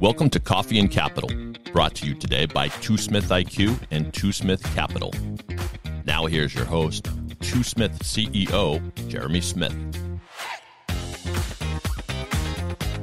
Welcome 0.00 0.28
to 0.30 0.40
Coffee 0.40 0.78
and 0.78 0.90
Capital, 0.90 1.30
brought 1.72 1.94
to 1.94 2.06
you 2.06 2.14
today 2.14 2.46
by 2.46 2.68
Two 2.68 2.98
Smith 2.98 3.28
IQ 3.30 3.78
and 3.90 4.12
Two 4.12 4.32
Smith 4.32 4.62
Capital. 4.74 5.14
Now 6.04 6.26
here's 6.26 6.54
your 6.54 6.64
host, 6.64 7.08
Two 7.40 7.62
Smith 7.62 7.98
CEO, 8.00 8.80
Jeremy 9.08 9.40
Smith. 9.40 9.74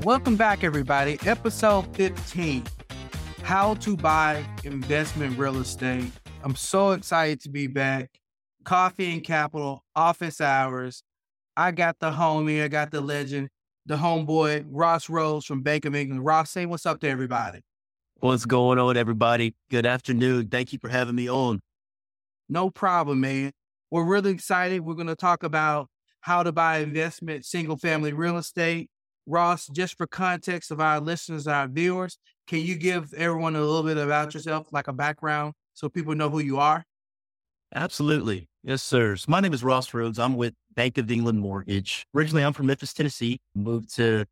Welcome 0.04 0.36
back, 0.36 0.64
everybody. 0.64 1.18
Episode 1.26 1.96
15 1.96 2.66
How 3.44 3.74
to 3.76 3.98
Buy 3.98 4.46
Investment 4.64 5.38
Real 5.38 5.58
Estate. 5.58 6.12
I'm 6.44 6.56
so 6.56 6.92
excited 6.92 7.42
to 7.42 7.50
be 7.50 7.68
back. 7.68 8.12
Coffee 8.64 9.12
and 9.12 9.24
Capital, 9.24 9.84
office 9.96 10.42
hours. 10.42 11.04
I 11.58 11.72
got 11.72 11.98
the 12.00 12.12
homie, 12.12 12.64
I 12.64 12.68
got 12.68 12.92
the 12.92 13.02
legend, 13.02 13.50
the 13.86 13.96
homeboy, 13.96 14.66
Ross 14.70 15.10
Rhodes 15.10 15.46
from 15.46 15.62
Bank 15.62 15.86
of 15.86 15.96
England. 15.96 16.24
Ross, 16.24 16.52
say 16.52 16.66
what's 16.66 16.86
up 16.86 17.00
to 17.02 17.10
everybody. 17.10 17.62
What's 18.20 18.46
going 18.46 18.80
on, 18.80 18.98
everybody? 18.98 19.56
Good 19.70 19.86
afternoon. 19.86 20.48
Thank 20.48 20.74
you 20.74 20.80
for 20.80 20.90
having 20.90 21.16
me 21.16 21.30
on. 21.30 21.60
No 22.48 22.70
problem, 22.70 23.20
man. 23.22 23.52
We're 23.90 24.06
really 24.06 24.32
excited. 24.32 24.82
We're 24.82 24.96
going 24.96 25.08
to 25.08 25.16
talk 25.16 25.44
about 25.44 25.88
how 26.22 26.44
to 26.44 26.52
buy 26.52 26.78
investment 26.78 27.46
single 27.46 27.78
family 27.78 28.14
real 28.14 28.38
estate. 28.38 28.90
Ross, 29.26 29.68
just 29.68 29.98
for 29.98 30.08
context 30.08 30.72
of 30.72 30.80
our 30.80 31.00
listeners, 31.00 31.48
our 31.48 31.68
viewers, 31.68 32.18
can 32.48 32.60
you 32.60 32.76
give 32.76 33.14
everyone 33.14 33.56
a 33.56 33.62
little 33.62 33.84
bit 33.84 33.98
about 33.98 34.34
yourself, 34.34 34.68
like 34.72 34.88
a 34.88 34.94
background, 34.94 35.54
so 35.74 35.90
people 35.90 36.16
know 36.16 36.30
who 36.30 36.40
you 36.40 36.58
are? 36.60 36.86
Absolutely. 37.74 38.48
Yes, 38.64 38.82
sir. 38.84 39.16
My 39.28 39.40
name 39.40 39.54
is 39.54 39.64
Ross 39.64 39.94
Rhodes. 39.94 40.20
I'm 40.20 40.36
with 40.36 40.54
Bank 40.76 40.98
of 40.98 41.12
England 41.12 41.40
Mortgage. 41.40 42.06
Originally, 42.16 42.44
I'm 42.44 42.54
from 42.54 42.68
Memphis, 42.68 42.94
Tennessee. 42.94 43.40
Moved 43.56 43.96
to 43.96 44.26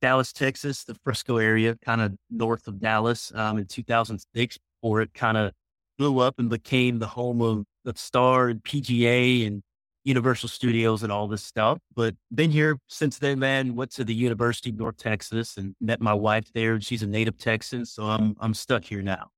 Dallas, 0.00 0.32
Texas, 0.32 0.84
the 0.84 0.94
Frisco 1.04 1.38
area, 1.38 1.76
kind 1.84 2.00
of 2.00 2.14
north 2.30 2.68
of 2.68 2.80
Dallas 2.80 3.32
um, 3.34 3.58
in 3.58 3.66
2006, 3.66 4.58
before 4.80 5.00
it 5.00 5.12
kind 5.14 5.36
of 5.36 5.52
blew 5.98 6.20
up 6.20 6.38
and 6.38 6.48
became 6.48 6.98
the 6.98 7.06
home 7.06 7.42
of, 7.42 7.64
of 7.84 7.98
Star 7.98 8.48
and 8.48 8.62
PGA 8.62 9.46
and 9.46 9.62
Universal 10.04 10.48
Studios 10.48 11.02
and 11.02 11.12
all 11.12 11.28
this 11.28 11.42
stuff. 11.42 11.78
But 11.94 12.14
been 12.34 12.50
here 12.50 12.78
since 12.86 13.18
then, 13.18 13.38
man. 13.38 13.74
Went 13.74 13.90
to 13.92 14.04
the 14.04 14.14
University 14.14 14.70
of 14.70 14.76
North 14.76 14.96
Texas 14.96 15.56
and 15.56 15.74
met 15.80 16.00
my 16.00 16.14
wife 16.14 16.50
there. 16.54 16.80
She's 16.80 17.02
a 17.02 17.06
native 17.06 17.36
Texan, 17.36 17.84
so 17.84 18.04
I'm 18.04 18.36
I'm 18.40 18.54
stuck 18.54 18.84
here 18.84 19.02
now. 19.02 19.30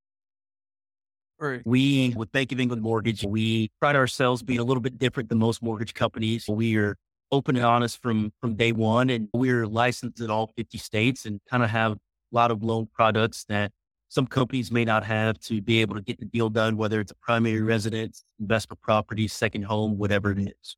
Right. 1.41 1.63
We 1.65 2.13
with 2.17 2.31
Bank 2.33 2.53
of 2.53 2.61
England 2.61 2.83
Mortgage, 2.83 3.25
we 3.25 3.71
pride 3.81 3.97
ourselves 3.97 4.43
being 4.43 4.59
a 4.59 4.65
little 4.65 4.83
bit 4.83 4.99
different 4.99 5.31
than 5.31 5.39
most 5.39 5.63
mortgage 5.63 5.95
companies. 5.95 6.47
We 6.47 6.77
are 6.77 6.97
open 7.33 7.57
and 7.57 7.65
honest 7.65 8.03
from 8.03 8.33
from 8.43 8.57
day 8.57 8.73
one, 8.73 9.09
and 9.09 9.29
we're 9.33 9.67
licensed 9.67 10.21
in 10.21 10.31
all 10.31 10.53
50 10.57 10.77
states 10.77 11.25
and 11.25 11.41
kind 11.49 11.63
of 11.63 11.71
have 11.71 11.93
a 11.93 11.99
lot 12.33 12.51
of 12.51 12.63
loan 12.63 12.89
products 12.93 13.45
that 13.49 13.73
some 14.11 14.27
companies 14.27 14.71
may 14.71 14.85
not 14.85 15.05
have 15.05 15.39
to 15.39 15.63
be 15.63 15.81
able 15.81 15.95
to 15.95 16.03
get 16.03 16.19
the 16.19 16.27
deal 16.27 16.51
done, 16.51 16.77
whether 16.77 17.01
it's 17.01 17.13
a 17.13 17.17
primary 17.17 17.63
residence, 17.63 18.23
investment 18.39 18.81
property, 18.83 19.27
second 19.27 19.63
home, 19.63 19.97
whatever 19.97 20.33
it 20.33 20.41
is. 20.41 20.77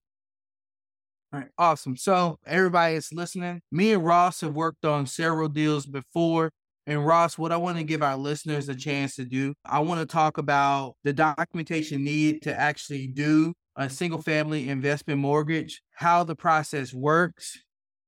All 1.33 1.41
right, 1.41 1.49
awesome. 1.59 1.97
So 1.97 2.39
everybody 2.47 2.95
is 2.95 3.11
listening. 3.11 3.63
Me 3.73 3.95
and 3.95 4.05
Ross 4.05 4.43
have 4.43 4.55
worked 4.55 4.85
on 4.85 5.07
several 5.07 5.49
deals 5.49 5.87
before. 5.87 6.53
And 6.87 7.07
Ross, 7.07 7.39
what 7.39 7.53
I 7.53 7.57
want 7.57 7.79
to 7.79 7.85
give 7.85 8.03
our 8.03 8.17
listeners 8.17 8.69
a 8.69 8.75
chance 8.75 9.15
to 9.17 9.25
do, 9.25 9.55
I 9.65 9.79
want 9.81 10.01
to 10.01 10.07
talk 10.07 10.37
about 10.37 10.95
the 11.05 11.13
documentation 11.13 12.03
needed 12.03 12.43
to 12.43 12.59
actually 12.59 13.07
do 13.07 13.55
a 13.77 13.89
single 13.89 14.21
family 14.21 14.69
investment 14.69 15.21
mortgage, 15.21 15.81
how 15.93 16.25
the 16.25 16.35
process 16.35 16.93
works, 16.93 17.57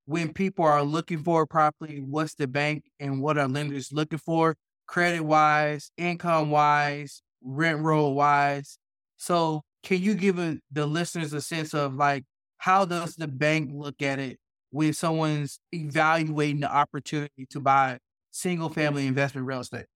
when 0.06 0.32
people 0.32 0.64
are 0.64 0.82
looking 0.82 1.22
for 1.22 1.42
a 1.42 1.46
property, 1.46 2.00
what's 2.06 2.34
the 2.34 2.46
bank 2.46 2.84
and 3.00 3.22
what 3.22 3.38
are 3.38 3.48
lenders 3.48 3.92
looking 3.92 4.18
for, 4.18 4.56
credit 4.86 5.22
wise, 5.22 5.90
income 5.96 6.50
wise, 6.50 7.22
rent 7.42 7.80
roll 7.80 8.14
wise. 8.14 8.78
So, 9.16 9.62
can 9.82 10.00
you 10.00 10.14
give 10.14 10.36
the 10.36 10.86
listeners 10.86 11.32
a 11.32 11.40
sense 11.40 11.74
of 11.74 11.94
like 11.94 12.24
how 12.58 12.84
does 12.84 13.16
the 13.16 13.28
bank 13.28 13.70
look 13.72 14.00
at 14.02 14.18
it 14.18 14.38
when 14.70 14.92
someone's 14.92 15.60
evaluating 15.72 16.60
the 16.60 16.70
opportunity 16.74 17.46
to 17.50 17.60
buy 17.60 17.98
single 18.34 18.68
family 18.68 19.06
investment 19.06 19.46
real 19.46 19.60
estate? 19.60 19.86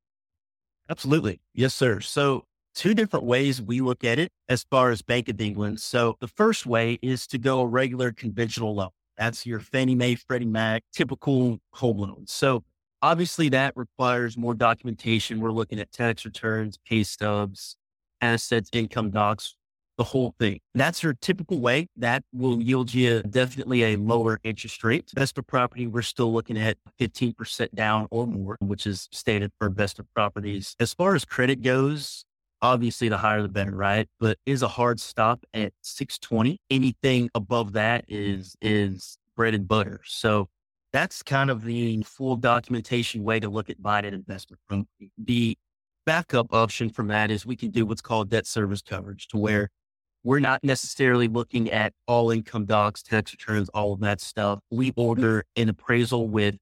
Absolutely. 0.88 1.40
Yes, 1.54 1.74
sir. 1.74 2.00
So, 2.00 2.44
two 2.74 2.94
different 2.94 3.26
ways 3.26 3.60
we 3.60 3.80
look 3.80 4.04
at 4.04 4.18
it 4.18 4.30
as 4.48 4.64
far 4.70 4.90
as 4.90 5.02
Bank 5.02 5.28
of 5.28 5.40
England. 5.40 5.80
So, 5.80 6.16
the 6.20 6.28
first 6.28 6.64
way 6.66 6.98
is 7.02 7.26
to 7.28 7.38
go 7.38 7.60
a 7.60 7.66
regular 7.66 8.12
conventional 8.12 8.74
loan. 8.74 8.90
That's 9.16 9.44
your 9.44 9.60
Fannie 9.60 9.96
Mae, 9.96 10.14
Freddie 10.14 10.46
Mac, 10.46 10.84
typical 10.92 11.58
home 11.72 11.98
loan. 11.98 12.24
So, 12.26 12.64
Obviously, 13.00 13.48
that 13.50 13.76
requires 13.76 14.36
more 14.36 14.54
documentation. 14.54 15.40
We're 15.40 15.52
looking 15.52 15.78
at 15.78 15.92
tax 15.92 16.24
returns, 16.24 16.78
pay 16.84 17.04
stubs, 17.04 17.76
assets, 18.20 18.70
income 18.72 19.10
docs, 19.10 19.54
the 19.98 20.04
whole 20.04 20.34
thing. 20.38 20.60
That's 20.74 21.02
your 21.02 21.12
typical 21.12 21.58
way. 21.58 21.88
That 21.96 22.22
will 22.32 22.62
yield 22.62 22.94
you 22.94 23.22
definitely 23.22 23.82
a 23.82 23.96
lower 23.96 24.40
interest 24.44 24.82
rate. 24.84 25.10
Investment 25.14 25.48
property, 25.48 25.86
we're 25.86 26.02
still 26.02 26.32
looking 26.32 26.56
at 26.56 26.78
15% 26.98 27.74
down 27.74 28.06
or 28.10 28.26
more, 28.26 28.56
which 28.60 28.86
is 28.86 29.08
stated 29.12 29.52
for 29.58 29.66
investment 29.66 30.08
properties. 30.14 30.76
As 30.80 30.94
far 30.94 31.14
as 31.14 31.24
credit 31.24 31.62
goes, 31.62 32.24
obviously 32.62 33.08
the 33.08 33.18
higher 33.18 33.42
the 33.42 33.48
better, 33.48 33.74
right? 33.74 34.08
But 34.20 34.38
is 34.46 34.62
a 34.62 34.68
hard 34.68 35.00
stop 35.00 35.44
at 35.52 35.72
620. 35.82 36.60
Anything 36.70 37.28
above 37.34 37.72
that 37.72 38.04
is 38.08 38.56
is 38.62 39.18
bread 39.36 39.54
and 39.54 39.66
butter. 39.66 40.00
So 40.04 40.48
that's 40.92 41.22
kind 41.22 41.50
of 41.50 41.64
the 41.64 42.02
full 42.02 42.36
documentation 42.36 43.22
way 43.24 43.40
to 43.40 43.48
look 43.48 43.68
at 43.68 43.82
buying 43.82 44.04
an 44.04 44.14
investment 44.14 44.60
property. 44.68 45.12
The 45.18 45.58
backup 46.06 46.54
option 46.54 46.88
from 46.88 47.08
that 47.08 47.30
is 47.30 47.44
we 47.44 47.56
can 47.56 47.70
do 47.70 47.84
what's 47.84 48.00
called 48.00 48.30
debt 48.30 48.46
service 48.46 48.80
coverage 48.80 49.28
to 49.28 49.36
where 49.36 49.68
we're 50.24 50.40
not 50.40 50.62
necessarily 50.64 51.28
looking 51.28 51.70
at 51.70 51.92
all 52.06 52.30
income 52.30 52.64
docs, 52.64 53.02
tax 53.02 53.32
returns, 53.32 53.68
all 53.70 53.92
of 53.92 54.00
that 54.00 54.20
stuff. 54.20 54.60
We 54.70 54.90
mm-hmm. 54.90 55.00
order 55.00 55.44
an 55.56 55.68
appraisal 55.68 56.28
with 56.28 56.56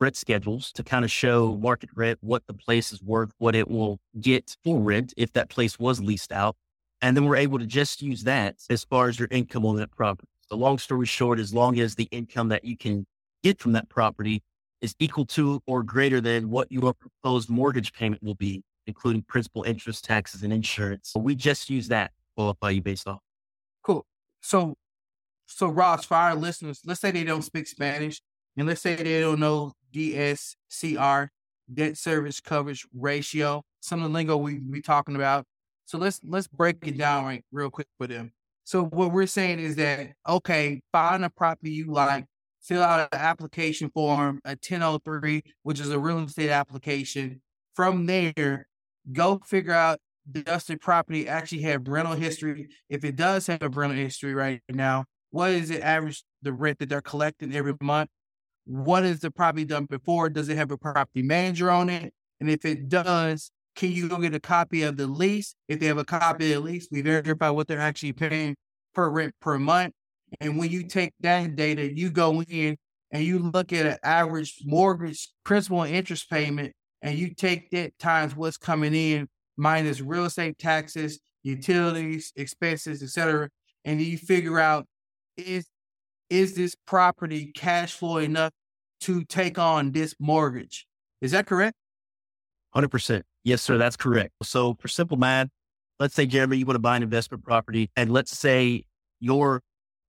rent 0.00 0.16
schedules 0.16 0.72
to 0.72 0.82
kind 0.82 1.04
of 1.04 1.10
show 1.10 1.56
market 1.60 1.90
rent, 1.94 2.18
what 2.22 2.42
the 2.46 2.54
place 2.54 2.92
is 2.92 3.02
worth, 3.02 3.32
what 3.38 3.54
it 3.54 3.68
will 3.68 3.98
get 4.20 4.56
for 4.64 4.80
rent 4.80 5.12
if 5.16 5.32
that 5.34 5.50
place 5.50 5.78
was 5.78 6.00
leased 6.00 6.32
out. 6.32 6.56
And 7.02 7.16
then 7.16 7.26
we're 7.26 7.36
able 7.36 7.58
to 7.58 7.66
just 7.66 8.02
use 8.02 8.24
that 8.24 8.56
as 8.68 8.84
far 8.84 9.08
as 9.08 9.18
your 9.18 9.28
income 9.30 9.64
on 9.64 9.76
that 9.76 9.90
property. 9.90 10.28
The 10.48 10.56
long 10.56 10.78
story 10.78 11.06
short, 11.06 11.38
as 11.38 11.54
long 11.54 11.78
as 11.78 11.94
the 11.94 12.08
income 12.10 12.48
that 12.48 12.64
you 12.64 12.76
can 12.76 13.06
get 13.42 13.60
from 13.60 13.72
that 13.72 13.88
property 13.88 14.42
is 14.80 14.94
equal 14.98 15.26
to 15.26 15.62
or 15.66 15.82
greater 15.82 16.20
than 16.20 16.50
what 16.50 16.70
your 16.72 16.94
proposed 16.94 17.48
mortgage 17.48 17.92
payment 17.92 18.22
will 18.22 18.34
be, 18.34 18.62
including 18.86 19.22
principal, 19.22 19.62
interest, 19.62 20.04
taxes, 20.04 20.42
and 20.42 20.52
insurance. 20.52 21.10
So 21.10 21.20
we 21.20 21.34
just 21.34 21.70
use 21.70 21.88
that 21.88 22.10
qualify 22.36 22.70
you 22.70 22.82
based 22.82 23.08
off. 23.08 23.20
Cool. 23.82 24.06
So, 24.40 24.76
so 25.46 25.68
Ross, 25.68 26.04
for 26.04 26.16
our 26.16 26.34
listeners, 26.34 26.80
let's 26.84 27.00
say 27.00 27.10
they 27.10 27.24
don't 27.24 27.42
speak 27.42 27.66
Spanish, 27.66 28.20
and 28.56 28.66
let's 28.66 28.80
say 28.80 28.96
they 28.96 29.20
don't 29.20 29.40
know 29.40 29.72
DSCR, 29.94 31.28
debt 31.72 31.96
service 31.96 32.40
coverage 32.40 32.86
ratio, 32.94 33.62
some 33.80 34.02
of 34.02 34.10
the 34.10 34.14
lingo 34.14 34.36
we 34.36 34.58
be 34.58 34.80
talking 34.80 35.16
about. 35.16 35.44
So 35.86 35.98
let's 35.98 36.20
let's 36.24 36.46
break 36.46 36.76
it 36.86 36.96
down 36.96 37.24
right 37.24 37.44
real 37.50 37.70
quick 37.70 37.88
for 37.98 38.06
them. 38.06 38.32
So 38.64 38.84
what 38.84 39.12
we're 39.12 39.26
saying 39.26 39.58
is 39.58 39.76
that 39.76 40.12
okay, 40.28 40.80
find 40.92 41.24
a 41.24 41.30
property 41.30 41.72
you 41.72 41.86
like, 41.90 42.26
fill 42.62 42.82
out 42.82 43.08
an 43.12 43.18
application 43.18 43.90
form, 43.90 44.40
a 44.44 44.50
1003, 44.50 45.42
which 45.64 45.80
is 45.80 45.90
a 45.90 45.98
real 45.98 46.20
estate 46.20 46.50
application. 46.50 47.42
From 47.74 48.06
there, 48.06 48.68
go 49.12 49.40
figure 49.44 49.72
out 49.72 49.98
does 50.30 50.64
the 50.64 50.76
property 50.76 51.28
actually 51.28 51.62
have 51.62 51.86
rental 51.88 52.14
history? 52.14 52.68
If 52.88 53.04
it 53.04 53.16
does 53.16 53.46
have 53.46 53.62
a 53.62 53.68
rental 53.68 53.98
history 53.98 54.34
right 54.34 54.60
now, 54.68 55.04
what 55.30 55.50
is 55.50 55.68
the 55.68 55.82
average 55.82 56.22
the 56.42 56.52
rent 56.52 56.78
that 56.78 56.88
they're 56.88 57.00
collecting 57.00 57.54
every 57.54 57.74
month? 57.80 58.10
What 58.64 59.04
is 59.04 59.20
the 59.20 59.30
property 59.30 59.64
done 59.64 59.86
before? 59.86 60.28
Does 60.28 60.48
it 60.48 60.56
have 60.56 60.70
a 60.70 60.78
property 60.78 61.22
manager 61.22 61.70
on 61.70 61.88
it? 61.88 62.12
And 62.40 62.50
if 62.50 62.64
it 62.64 62.88
does, 62.88 63.50
can 63.76 63.92
you 63.92 64.08
go 64.08 64.18
get 64.18 64.34
a 64.34 64.40
copy 64.40 64.82
of 64.82 64.96
the 64.96 65.06
lease? 65.06 65.54
If 65.68 65.80
they 65.80 65.86
have 65.86 65.98
a 65.98 66.04
copy 66.04 66.52
of 66.52 66.62
the 66.62 66.70
lease, 66.70 66.88
we 66.90 67.02
verify 67.02 67.50
what 67.50 67.68
they're 67.68 67.80
actually 67.80 68.12
paying 68.12 68.56
per 68.94 69.08
rent 69.08 69.34
per 69.40 69.58
month. 69.58 69.94
And 70.40 70.58
when 70.58 70.70
you 70.70 70.86
take 70.86 71.14
that 71.20 71.56
data, 71.56 71.92
you 71.92 72.10
go 72.10 72.42
in 72.42 72.76
and 73.10 73.24
you 73.24 73.38
look 73.38 73.72
at 73.72 73.86
an 73.86 73.96
average 74.02 74.58
mortgage 74.64 75.28
principal 75.44 75.82
and 75.82 75.94
interest 75.94 76.30
payment, 76.30 76.72
and 77.02 77.18
you 77.18 77.34
take 77.34 77.70
that 77.70 77.98
times 77.98 78.36
what's 78.36 78.56
coming 78.56 78.94
in 78.94 79.28
minus 79.60 80.00
real 80.00 80.24
estate 80.24 80.58
taxes, 80.58 81.20
utilities, 81.42 82.32
expenses, 82.34 83.02
etc. 83.02 83.48
And 83.84 84.00
you 84.00 84.18
figure 84.18 84.58
out 84.58 84.86
is 85.36 85.66
is 86.30 86.54
this 86.54 86.76
property 86.86 87.52
cash 87.54 87.94
flow 87.94 88.18
enough 88.18 88.52
to 89.02 89.24
take 89.24 89.58
on 89.58 89.92
this 89.92 90.14
mortgage? 90.18 90.86
Is 91.20 91.32
that 91.32 91.46
correct? 91.46 91.76
100%. 92.74 93.22
Yes, 93.42 93.62
sir. 93.62 93.78
That's 93.78 93.96
correct. 93.96 94.32
So 94.42 94.76
for 94.78 94.86
simple 94.86 95.16
math, 95.16 95.48
let's 95.98 96.14
say, 96.14 96.24
Jeremy, 96.26 96.58
you 96.58 96.66
want 96.66 96.76
to 96.76 96.80
buy 96.80 96.96
an 96.96 97.02
investment 97.02 97.44
property 97.44 97.90
and 97.96 98.12
let's 98.12 98.36
say 98.36 98.84
your 99.18 99.60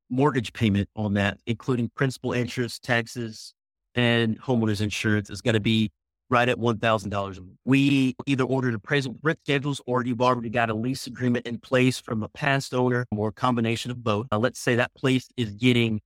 mortgage 0.09 0.54
payment 0.54 0.89
on 0.95 1.15
that, 1.15 1.39
including 1.47 1.89
principal, 1.95 2.33
interest, 2.33 2.83
taxes, 2.83 3.54
and 3.95 4.39
homeowners 4.42 4.81
insurance, 4.81 5.30
is 5.30 5.42
going 5.42 5.56
to 5.56 5.59
be 5.59 5.92
right 6.31 6.48
at 6.48 6.57
$1,000 6.57 7.12
a 7.12 7.42
month. 7.42 7.57
We 7.66 8.16
either 8.25 8.45
ordered 8.45 8.74
appraisal 8.74 9.18
rent 9.22 9.39
schedules 9.42 9.81
or 9.86 10.04
you've 10.04 10.22
already 10.22 10.50
got 10.50 10.69
a 10.69 10.74
lease 10.74 11.06
agreement 11.06 11.45
in 11.45 11.60
place 11.60 12.00
from 12.00 12.24
a 12.24 12.30
past 12.30 12.74
owner 12.74 13.06
or 13.16 13.28
a 13.28 13.33
combination 13.33 13.92
of 13.92 14.01
both. 14.04 14.28
Uh, 14.31 14.39
let's 14.39 14.60
say 14.60 14.75
that 14.75 14.94
place 14.95 15.28
is 15.36 15.51
getting 15.51 16.00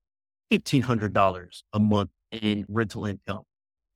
$1,800 0.51 1.63
a 1.74 1.80
month 1.80 2.10
in 2.31 2.66
rental 2.68 3.06
income. 3.06 3.44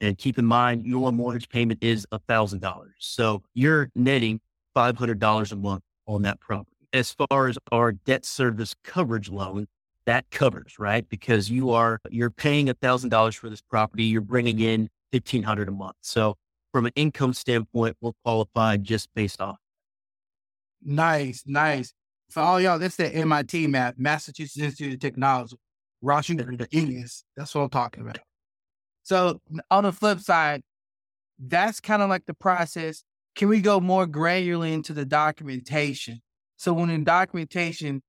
And 0.01 0.17
keep 0.17 0.37
in 0.37 0.45
mind, 0.45 0.85
your 0.85 1.11
mortgage 1.11 1.49
payment 1.49 1.83
is 1.83 2.05
$1,000. 2.13 2.85
So 2.99 3.41
you're 3.53 3.89
netting 3.95 4.39
$500 4.75 5.51
a 5.51 5.55
month 5.55 5.83
on 6.07 6.21
that 6.21 6.39
property. 6.39 6.69
As 6.93 7.11
far 7.11 7.47
as 7.47 7.57
our 7.71 7.91
debt 7.91 8.23
service 8.23 8.75
coverage 8.83 9.29
loan, 9.29 9.67
that 10.05 10.29
covers, 10.31 10.79
right? 10.79 11.07
Because 11.09 11.49
you 11.49 11.71
are, 11.71 11.99
you're 12.09 12.31
paying 12.31 12.67
$1,000 12.67 13.35
for 13.35 13.49
this 13.49 13.61
property. 13.61 14.05
You're 14.05 14.21
bringing 14.21 14.59
in 14.59 14.89
1500 15.11 15.67
a 15.67 15.71
month. 15.71 15.95
So 16.01 16.35
from 16.71 16.85
an 16.85 16.91
income 16.95 17.33
standpoint, 17.33 17.97
we'll 18.01 18.15
qualify 18.23 18.77
just 18.77 19.09
based 19.13 19.41
off. 19.41 19.57
Nice, 20.83 21.43
nice. 21.45 21.93
For 22.29 22.41
all 22.41 22.61
y'all, 22.61 22.79
that's 22.79 22.95
the 22.95 23.07
MIT 23.07 23.67
map, 23.67 23.95
Massachusetts 23.97 24.57
Institute 24.57 24.93
of 24.93 24.99
Technology. 24.99 25.57
Ross, 26.01 26.29
you're 26.29 26.37
the 26.37 26.67
genius. 26.67 27.23
That's 27.35 27.53
what 27.53 27.63
I'm 27.63 27.69
talking 27.69 28.03
about. 28.03 28.19
So 29.03 29.41
on 29.71 29.83
the 29.83 29.91
flip 29.91 30.19
side, 30.19 30.61
that's 31.39 31.79
kind 31.79 32.01
of 32.01 32.09
like 32.09 32.25
the 32.25 32.33
process. 32.33 33.03
Can 33.35 33.49
we 33.49 33.61
go 33.61 33.79
more 33.79 34.05
granularly 34.05 34.73
into 34.73 34.93
the 34.93 35.05
documentation? 35.05 36.21
So 36.57 36.73
when 36.73 36.89
in 36.89 37.03
documentation, 37.03 38.03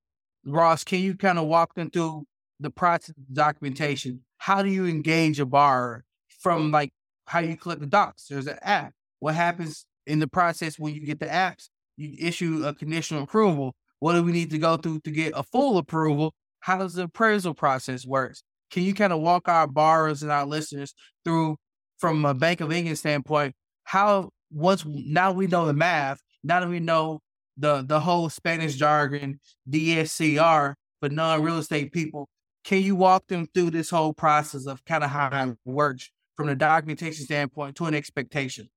Ross, 0.45 0.83
can 0.83 0.99
you 0.99 1.15
kind 1.15 1.39
of 1.39 1.47
walk 1.47 1.73
them 1.75 1.89
through 1.89 2.25
the 2.59 2.69
process 2.69 3.09
of 3.09 3.33
documentation? 3.33 4.21
How 4.37 4.61
do 4.61 4.69
you 4.69 4.85
engage 4.85 5.39
a 5.39 5.45
borrower? 5.45 6.03
From 6.41 6.71
like 6.71 6.91
how 7.25 7.39
you 7.39 7.55
collect 7.55 7.81
the 7.81 7.87
docs. 7.87 8.27
There's 8.27 8.47
an 8.47 8.59
app. 8.61 8.93
What 9.19 9.35
happens 9.35 9.85
in 10.05 10.19
the 10.19 10.27
process 10.27 10.77
when 10.77 10.93
you 10.93 11.05
get 11.05 11.19
the 11.19 11.27
apps? 11.27 11.69
You 11.97 12.15
issue 12.19 12.63
a 12.65 12.73
conditional 12.73 13.23
approval. 13.23 13.75
What 13.99 14.13
do 14.13 14.23
we 14.23 14.31
need 14.31 14.49
to 14.51 14.57
go 14.57 14.77
through 14.77 15.01
to 15.01 15.11
get 15.11 15.33
a 15.35 15.43
full 15.43 15.77
approval? 15.77 16.33
How 16.61 16.77
does 16.77 16.95
the 16.95 17.03
appraisal 17.03 17.53
process 17.53 18.05
work? 18.05 18.35
Can 18.71 18.83
you 18.83 18.93
kind 18.93 19.13
of 19.13 19.21
walk 19.21 19.47
our 19.47 19.67
borrowers 19.67 20.23
and 20.23 20.31
our 20.31 20.45
listeners 20.45 20.93
through 21.23 21.57
from 22.01 22.25
a 22.25 22.33
Bank 22.33 22.59
of 22.61 22.71
England 22.71 22.97
standpoint, 22.97 23.53
how 23.83 24.31
once 24.51 24.83
now 24.85 25.31
we 25.31 25.47
know 25.47 25.67
the 25.67 25.73
math, 25.73 26.19
now 26.43 26.59
that 26.59 26.67
we 26.67 26.79
know 26.79 27.19
the 27.57 27.85
the 27.87 27.99
whole 27.99 28.27
Spanish 28.27 28.75
jargon, 28.75 29.39
DSCR, 29.69 30.73
but 30.99 31.11
non-real 31.11 31.59
estate 31.59 31.93
people, 31.93 32.27
can 32.63 32.81
you 32.81 32.95
walk 32.95 33.27
them 33.27 33.47
through 33.53 33.69
this 33.69 33.91
whole 33.91 34.13
process 34.13 34.65
of 34.65 34.83
kind 34.83 35.03
of 35.03 35.11
how 35.11 35.29
it 35.31 35.57
works 35.63 36.09
from 36.35 36.47
the 36.47 36.55
documentation 36.55 37.25
standpoint 37.25 37.75
to 37.77 37.85
an 37.85 37.93
expectation? 37.93 38.69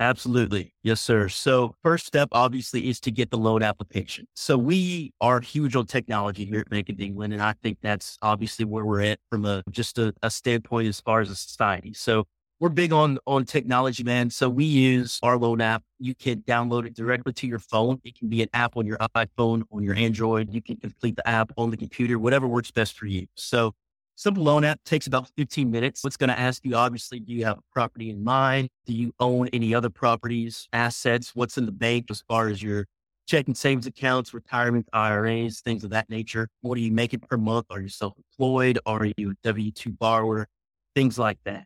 Absolutely. 0.00 0.72
Yes, 0.82 0.98
sir. 0.98 1.28
So 1.28 1.74
first 1.82 2.06
step 2.06 2.30
obviously 2.32 2.88
is 2.88 3.00
to 3.00 3.10
get 3.10 3.30
the 3.30 3.36
loan 3.36 3.62
application. 3.62 4.26
So 4.34 4.56
we 4.56 5.12
are 5.20 5.40
huge 5.40 5.76
on 5.76 5.84
technology 5.84 6.46
here 6.46 6.60
at 6.60 6.70
Bank 6.70 6.88
of 6.88 6.98
England. 6.98 7.34
And 7.34 7.42
I 7.42 7.52
think 7.62 7.78
that's 7.82 8.16
obviously 8.22 8.64
where 8.64 8.86
we're 8.86 9.02
at 9.02 9.18
from 9.30 9.44
a 9.44 9.62
just 9.70 9.98
a, 9.98 10.14
a 10.22 10.30
standpoint 10.30 10.88
as 10.88 11.02
far 11.02 11.20
as 11.20 11.28
a 11.28 11.36
society. 11.36 11.92
So 11.92 12.24
we're 12.60 12.70
big 12.70 12.92
on 12.92 13.18
on 13.26 13.44
technology, 13.44 14.02
man. 14.02 14.30
So 14.30 14.48
we 14.48 14.64
use 14.64 15.18
our 15.22 15.36
loan 15.36 15.60
app. 15.60 15.82
You 15.98 16.14
can 16.14 16.40
download 16.42 16.86
it 16.86 16.94
directly 16.94 17.34
to 17.34 17.46
your 17.46 17.58
phone. 17.58 18.00
It 18.02 18.18
can 18.18 18.28
be 18.28 18.42
an 18.42 18.48
app 18.54 18.78
on 18.78 18.86
your 18.86 18.96
iPhone, 18.98 19.64
on 19.70 19.82
your 19.82 19.94
Android. 19.94 20.52
You 20.52 20.62
can 20.62 20.76
complete 20.76 21.16
the 21.16 21.28
app 21.28 21.52
on 21.58 21.70
the 21.70 21.76
computer, 21.76 22.18
whatever 22.18 22.46
works 22.46 22.70
best 22.70 22.98
for 22.98 23.06
you. 23.06 23.26
So 23.34 23.74
Simple 24.20 24.42
loan 24.42 24.64
app 24.64 24.84
takes 24.84 25.06
about 25.06 25.30
15 25.38 25.70
minutes. 25.70 26.04
What's 26.04 26.18
going 26.18 26.28
to 26.28 26.38
ask 26.38 26.62
you, 26.62 26.74
obviously, 26.74 27.20
do 27.20 27.32
you 27.32 27.46
have 27.46 27.56
a 27.56 27.62
property 27.72 28.10
in 28.10 28.22
mind? 28.22 28.68
Do 28.84 28.92
you 28.92 29.14
own 29.18 29.48
any 29.48 29.74
other 29.74 29.88
properties, 29.88 30.68
assets? 30.74 31.34
What's 31.34 31.56
in 31.56 31.64
the 31.64 31.72
bank 31.72 32.10
as 32.10 32.22
far 32.28 32.48
as 32.48 32.62
your 32.62 32.84
checking 33.26 33.54
savings 33.54 33.86
accounts, 33.86 34.34
retirement, 34.34 34.86
IRAs, 34.92 35.62
things 35.62 35.84
of 35.84 35.90
that 35.92 36.10
nature? 36.10 36.50
What 36.60 36.76
are 36.76 36.82
you 36.82 36.92
making 36.92 37.20
per 37.20 37.38
month? 37.38 37.68
Are 37.70 37.80
you 37.80 37.88
self 37.88 38.12
employed? 38.18 38.78
Are 38.84 39.06
you 39.06 39.30
a 39.30 39.34
W 39.42 39.70
2 39.70 39.90
borrower? 39.92 40.46
Things 40.94 41.18
like 41.18 41.38
that. 41.46 41.64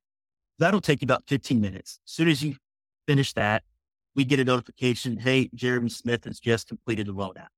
That'll 0.60 0.80
take 0.80 1.02
you 1.02 1.06
about 1.06 1.24
15 1.26 1.60
minutes. 1.60 1.98
As 2.06 2.12
soon 2.12 2.28
as 2.28 2.40
you 2.40 2.54
finish 3.08 3.32
that, 3.32 3.64
we 4.14 4.24
get 4.24 4.38
a 4.38 4.44
notification 4.44 5.16
Hey, 5.16 5.50
Jeremy 5.56 5.88
Smith 5.88 6.24
has 6.26 6.38
just 6.38 6.68
completed 6.68 7.08
the 7.08 7.14
loan 7.14 7.32
app. 7.36 7.50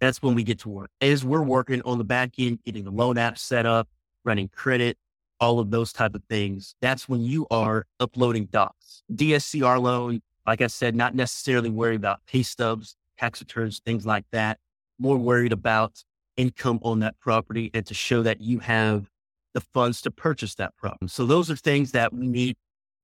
That's 0.00 0.22
when 0.22 0.34
we 0.34 0.42
get 0.42 0.60
to 0.60 0.70
work. 0.70 0.88
As 1.02 1.22
we're 1.22 1.42
working 1.42 1.82
on 1.82 1.98
the 1.98 2.04
back 2.04 2.30
end, 2.38 2.60
getting 2.64 2.84
the 2.84 2.90
loan 2.90 3.18
app 3.18 3.36
set 3.36 3.66
up, 3.66 3.88
running 4.28 4.48
credit, 4.48 4.96
all 5.40 5.58
of 5.58 5.70
those 5.70 5.92
type 5.92 6.14
of 6.14 6.22
things. 6.28 6.76
That's 6.80 7.08
when 7.08 7.22
you 7.22 7.46
are 7.50 7.86
uploading 7.98 8.44
docs. 8.44 9.02
DSCR 9.12 9.80
loan, 9.80 10.20
like 10.46 10.60
I 10.60 10.66
said, 10.68 10.94
not 10.94 11.14
necessarily 11.14 11.70
worried 11.70 11.96
about 11.96 12.20
pay 12.26 12.42
stubs, 12.42 12.94
tax 13.18 13.40
returns, 13.40 13.80
things 13.84 14.06
like 14.06 14.26
that. 14.30 14.58
More 14.98 15.16
worried 15.16 15.52
about 15.52 16.04
income 16.36 16.78
on 16.82 17.00
that 17.00 17.18
property 17.18 17.70
and 17.72 17.84
to 17.86 17.94
show 17.94 18.22
that 18.22 18.40
you 18.40 18.58
have 18.60 19.10
the 19.54 19.60
funds 19.60 20.02
to 20.02 20.10
purchase 20.10 20.54
that 20.56 20.76
property. 20.76 21.08
So 21.08 21.24
those 21.24 21.50
are 21.50 21.56
things 21.56 21.92
that 21.92 22.12
we 22.12 22.26
need 22.26 22.56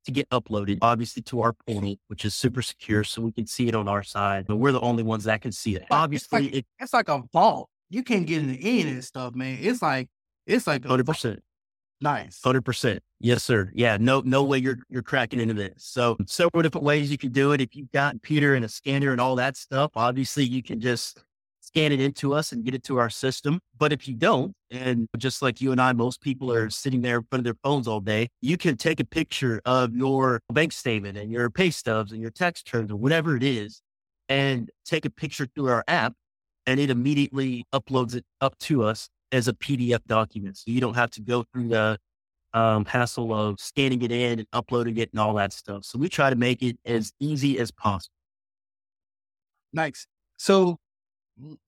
to 0.04 0.12
get 0.12 0.28
uploaded, 0.28 0.78
obviously 0.82 1.22
to 1.22 1.40
our 1.40 1.54
portal, 1.66 1.96
which 2.08 2.26
is 2.26 2.34
super 2.34 2.60
secure, 2.60 3.02
so 3.04 3.22
we 3.22 3.32
can 3.32 3.46
see 3.46 3.68
it 3.68 3.74
on 3.74 3.88
our 3.88 4.02
side. 4.02 4.44
But 4.46 4.56
we're 4.56 4.72
the 4.72 4.80
only 4.80 5.02
ones 5.02 5.24
that 5.24 5.40
can 5.40 5.52
see 5.52 5.76
it. 5.76 5.86
Obviously, 5.90 6.38
it's 6.38 6.46
like, 6.46 6.54
it, 6.54 6.66
it's 6.78 6.92
like 6.92 7.08
a 7.08 7.22
vault. 7.32 7.70
You 7.88 8.02
can't 8.02 8.26
get 8.26 8.42
into 8.42 8.60
any 8.60 8.82
of 8.82 8.96
this 8.96 9.06
stuff, 9.06 9.34
man. 9.34 9.58
It's 9.60 9.80
like 9.80 10.08
it's 10.46 10.66
like 10.66 10.84
hundred 10.84 11.06
percent. 11.06 11.42
Nice. 12.00 12.40
Hundred 12.42 12.64
percent. 12.64 13.02
Yes, 13.20 13.42
sir. 13.42 13.70
Yeah. 13.74 13.96
No, 13.98 14.20
no 14.24 14.44
way 14.44 14.58
you're 14.58 14.78
you're 14.88 15.02
cracking 15.02 15.40
into 15.40 15.54
this. 15.54 15.84
So 15.84 16.16
several 16.26 16.62
different 16.62 16.84
ways 16.84 17.10
you 17.10 17.18
can 17.18 17.30
do 17.32 17.52
it. 17.52 17.60
If 17.60 17.74
you've 17.74 17.92
got 17.92 18.20
Peter 18.22 18.54
and 18.54 18.64
a 18.64 18.68
scanner 18.68 19.12
and 19.12 19.20
all 19.20 19.36
that 19.36 19.56
stuff, 19.56 19.92
obviously 19.94 20.44
you 20.44 20.62
can 20.62 20.80
just 20.80 21.22
scan 21.60 21.92
it 21.92 22.00
into 22.00 22.34
us 22.34 22.52
and 22.52 22.62
get 22.62 22.74
it 22.74 22.84
to 22.84 22.98
our 22.98 23.08
system. 23.08 23.58
But 23.78 23.92
if 23.92 24.06
you 24.06 24.14
don't, 24.14 24.52
and 24.70 25.08
just 25.16 25.40
like 25.40 25.60
you 25.60 25.72
and 25.72 25.80
I, 25.80 25.92
most 25.92 26.20
people 26.20 26.52
are 26.52 26.68
sitting 26.68 27.00
there 27.00 27.16
in 27.16 27.22
front 27.30 27.40
of 27.40 27.44
their 27.44 27.56
phones 27.62 27.88
all 27.88 28.00
day, 28.00 28.28
you 28.42 28.56
can 28.58 28.76
take 28.76 29.00
a 29.00 29.04
picture 29.04 29.62
of 29.64 29.94
your 29.96 30.40
bank 30.52 30.72
statement 30.72 31.16
and 31.16 31.32
your 31.32 31.48
pay 31.48 31.70
stubs 31.70 32.12
and 32.12 32.20
your 32.20 32.30
tax 32.30 32.62
returns 32.66 32.92
or 32.92 32.96
whatever 32.96 33.34
it 33.36 33.42
is, 33.42 33.80
and 34.28 34.70
take 34.84 35.04
a 35.04 35.10
picture 35.10 35.46
through 35.54 35.68
our 35.68 35.84
app, 35.88 36.12
and 36.66 36.78
it 36.78 36.90
immediately 36.90 37.64
uploads 37.72 38.14
it 38.14 38.24
up 38.40 38.58
to 38.58 38.84
us 38.84 39.08
as 39.34 39.48
a 39.48 39.52
PDF 39.52 40.04
document. 40.06 40.56
So 40.56 40.70
you 40.70 40.80
don't 40.80 40.94
have 40.94 41.10
to 41.10 41.20
go 41.20 41.44
through 41.52 41.68
the 41.68 41.98
um, 42.52 42.84
hassle 42.84 43.34
of 43.34 43.58
scanning 43.58 44.00
it 44.02 44.12
in 44.12 44.38
and 44.38 44.48
uploading 44.52 44.96
it 44.98 45.10
and 45.12 45.20
all 45.20 45.34
that 45.34 45.52
stuff. 45.52 45.84
So 45.84 45.98
we 45.98 46.08
try 46.08 46.30
to 46.30 46.36
make 46.36 46.62
it 46.62 46.78
as 46.86 47.12
easy 47.18 47.58
as 47.58 47.72
possible. 47.72 48.14
Nice. 49.72 50.06
So 50.36 50.78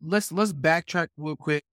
let's 0.01 0.31
let's 0.31 0.53
backtrack 0.53 1.09
real 1.17 1.35
quick. 1.35 1.65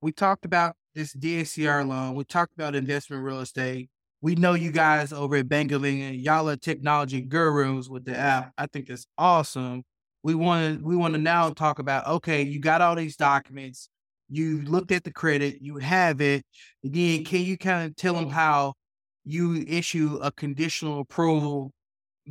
We 0.00 0.12
talked 0.12 0.46
about 0.46 0.76
this 0.94 1.14
DSCR 1.14 1.86
loan. 1.86 2.14
We 2.14 2.24
talked 2.24 2.54
about 2.54 2.74
investment 2.74 3.22
real 3.22 3.40
estate. 3.40 3.90
We 4.22 4.34
know 4.34 4.54
you 4.54 4.72
guys 4.72 5.12
over 5.12 5.36
at 5.36 5.48
Bank 5.48 5.72
England. 5.72 6.16
Y'all 6.16 6.48
are 6.48 6.56
technology 6.56 7.20
gurus 7.20 7.88
with 7.90 8.06
the 8.06 8.16
app. 8.16 8.52
I 8.56 8.66
think 8.66 8.86
that's 8.86 9.04
awesome. 9.18 9.84
We 10.22 10.34
want 10.34 10.78
to 10.78 10.84
we 10.84 10.96
want 10.96 11.12
to 11.12 11.20
now 11.20 11.50
talk 11.50 11.80
about 11.80 12.06
okay, 12.06 12.40
you 12.40 12.60
got 12.60 12.80
all 12.80 12.96
these 12.96 13.16
documents 13.16 13.90
you 14.28 14.62
looked 14.62 14.92
at 14.92 15.04
the 15.04 15.12
credit, 15.12 15.58
you 15.60 15.78
have 15.78 16.20
it. 16.20 16.44
Again, 16.84 17.24
can 17.24 17.42
you 17.42 17.58
kind 17.58 17.86
of 17.86 17.96
tell 17.96 18.14
them 18.14 18.26
mm. 18.26 18.32
how 18.32 18.74
you 19.24 19.64
issue 19.66 20.18
a 20.22 20.32
conditional 20.32 21.00
approval, 21.00 21.72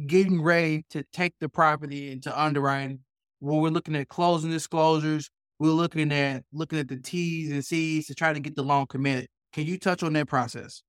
getting 0.08 0.42
ready 0.42 0.86
to 0.90 1.04
take 1.14 1.34
the 1.40 1.50
property 1.50 2.12
into 2.12 2.40
underwriting? 2.40 3.00
When 3.40 3.60
we're 3.60 3.70
looking 3.70 3.96
at 3.96 4.08
closing 4.08 4.52
disclosures, 4.52 5.30
we're 5.60 5.70
looking 5.70 6.12
at 6.12 6.44
looking 6.52 6.80
at 6.80 6.88
the 6.88 6.98
T's 6.98 7.52
and 7.52 7.64
C's 7.64 8.08
to 8.08 8.16
try 8.16 8.34
to 8.34 8.40
get 8.40 8.56
the 8.56 8.64
loan 8.64 8.88
committed. 8.88 9.28
Can 9.54 9.66
you 9.66 9.78
touch 9.78 10.02
on 10.04 10.14
that 10.14 10.28
process? 10.28 10.82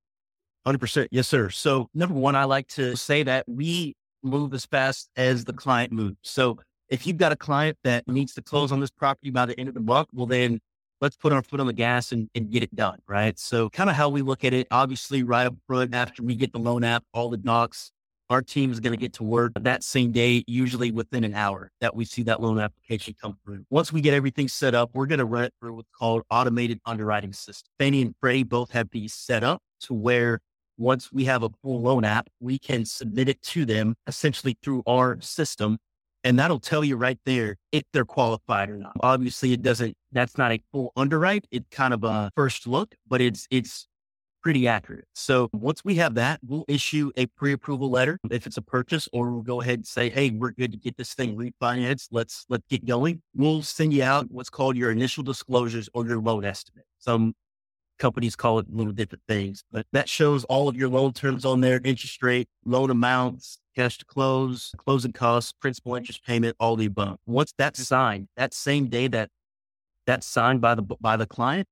100%. 0.66 1.08
Yes, 1.10 1.28
sir. 1.28 1.50
So, 1.50 1.88
number 1.94 2.14
one, 2.14 2.36
I 2.36 2.44
like 2.44 2.68
to 2.68 2.96
say 2.96 3.22
that 3.24 3.44
we 3.48 3.94
move 4.22 4.54
as 4.54 4.64
fast 4.64 5.10
as 5.16 5.44
the 5.44 5.52
client 5.52 5.92
moves. 5.92 6.16
So, 6.22 6.58
if 6.88 7.06
you've 7.06 7.16
got 7.16 7.32
a 7.32 7.36
client 7.36 7.78
that 7.84 8.06
needs 8.06 8.34
to 8.34 8.42
close 8.42 8.70
on 8.70 8.80
this 8.80 8.90
property 8.90 9.30
by 9.30 9.46
the 9.46 9.58
end 9.58 9.68
of 9.68 9.74
the 9.74 9.80
month, 9.80 10.08
well, 10.12 10.26
then 10.26 10.60
let's 11.02 11.16
put 11.16 11.32
our 11.32 11.42
foot 11.42 11.60
on 11.60 11.66
the 11.66 11.72
gas 11.74 12.12
and, 12.12 12.30
and 12.34 12.50
get 12.50 12.62
it 12.62 12.74
done. 12.74 12.98
Right. 13.06 13.38
So 13.38 13.68
kind 13.68 13.90
of 13.90 13.96
how 13.96 14.08
we 14.08 14.22
look 14.22 14.44
at 14.44 14.54
it, 14.54 14.68
obviously 14.70 15.22
right 15.22 15.46
up 15.46 15.54
front 15.66 15.94
after 15.94 16.22
we 16.22 16.36
get 16.36 16.52
the 16.52 16.60
loan 16.60 16.84
app, 16.84 17.04
all 17.12 17.28
the 17.28 17.36
docs, 17.36 17.90
our 18.30 18.40
team 18.40 18.72
is 18.72 18.80
going 18.80 18.94
to 18.94 18.98
get 18.98 19.12
to 19.14 19.24
work 19.24 19.52
that 19.60 19.82
same 19.82 20.10
day, 20.10 20.42
usually 20.46 20.90
within 20.90 21.22
an 21.24 21.34
hour 21.34 21.70
that 21.82 21.94
we 21.94 22.06
see 22.06 22.22
that 22.22 22.40
loan 22.40 22.58
application 22.58 23.14
come 23.20 23.36
through. 23.44 23.66
Once 23.68 23.92
we 23.92 24.00
get 24.00 24.14
everything 24.14 24.48
set 24.48 24.74
up, 24.74 24.90
we're 24.94 25.06
going 25.06 25.18
to 25.18 25.26
run 25.26 25.44
it 25.44 25.52
through 25.60 25.74
what's 25.74 25.90
called 25.98 26.22
automated 26.30 26.80
underwriting 26.86 27.34
system. 27.34 27.68
Fannie 27.78 28.00
and 28.00 28.14
Freddie 28.20 28.44
both 28.44 28.70
have 28.70 28.88
these 28.90 29.12
set 29.12 29.44
up 29.44 29.60
to 29.80 29.92
where 29.92 30.38
once 30.78 31.12
we 31.12 31.24
have 31.24 31.42
a 31.42 31.50
full 31.62 31.82
loan 31.82 32.04
app, 32.04 32.28
we 32.40 32.58
can 32.58 32.86
submit 32.86 33.28
it 33.28 33.42
to 33.42 33.66
them 33.66 33.94
essentially 34.06 34.56
through 34.62 34.82
our 34.86 35.20
system 35.20 35.76
And 36.24 36.38
that'll 36.38 36.60
tell 36.60 36.84
you 36.84 36.96
right 36.96 37.18
there 37.24 37.56
if 37.72 37.82
they're 37.92 38.04
qualified 38.04 38.70
or 38.70 38.76
not. 38.76 38.92
Obviously, 39.00 39.52
it 39.52 39.62
doesn't, 39.62 39.96
that's 40.12 40.38
not 40.38 40.52
a 40.52 40.60
full 40.70 40.92
underwrite. 40.96 41.46
It's 41.50 41.66
kind 41.70 41.92
of 41.92 42.04
a 42.04 42.30
first 42.36 42.66
look, 42.66 42.94
but 43.08 43.20
it's, 43.20 43.48
it's 43.50 43.88
pretty 44.42 44.66
accurate. 44.68 45.06
So 45.14 45.48
once 45.52 45.84
we 45.84 45.94
have 45.96 46.14
that, 46.14 46.40
we'll 46.46 46.64
issue 46.68 47.10
a 47.16 47.26
pre-approval 47.26 47.90
letter 47.90 48.18
if 48.30 48.46
it's 48.46 48.56
a 48.56 48.62
purchase, 48.62 49.08
or 49.12 49.30
we'll 49.30 49.42
go 49.42 49.60
ahead 49.60 49.78
and 49.78 49.86
say, 49.86 50.10
"Hey, 50.10 50.30
we're 50.30 50.50
good 50.50 50.72
to 50.72 50.78
get 50.78 50.96
this 50.96 51.14
thing 51.14 51.36
refinanced. 51.36 52.08
Let's 52.10 52.44
let's 52.48 52.64
get 52.68 52.84
going." 52.84 53.22
We'll 53.34 53.62
send 53.62 53.92
you 53.94 54.02
out 54.02 54.26
what's 54.30 54.50
called 54.50 54.76
your 54.76 54.90
initial 54.90 55.22
disclosures 55.22 55.88
or 55.94 56.06
your 56.06 56.20
loan 56.20 56.44
estimate. 56.44 56.84
Some 56.98 57.34
companies 57.98 58.36
call 58.36 58.58
it 58.58 58.66
little 58.70 58.92
different 58.92 59.22
things, 59.28 59.62
but 59.70 59.86
that 59.92 60.08
shows 60.08 60.44
all 60.44 60.68
of 60.68 60.76
your 60.76 60.88
loan 60.88 61.12
terms 61.12 61.44
on 61.44 61.60
there: 61.60 61.80
interest 61.84 62.22
rate, 62.22 62.48
loan 62.64 62.90
amounts, 62.90 63.58
cash 63.76 63.98
to 63.98 64.04
close, 64.04 64.72
closing 64.78 65.12
costs, 65.12 65.52
principal, 65.52 65.94
interest 65.94 66.24
payment, 66.24 66.56
all 66.58 66.76
the 66.76 66.86
above. 66.86 67.18
Once 67.26 67.52
that's 67.56 67.86
signed, 67.86 68.28
that 68.36 68.54
same 68.54 68.88
day 68.88 69.06
that 69.08 69.28
that's 70.06 70.26
signed 70.26 70.60
by 70.60 70.74
the 70.74 70.82
by 70.82 71.16
the 71.16 71.26
client, 71.26 71.66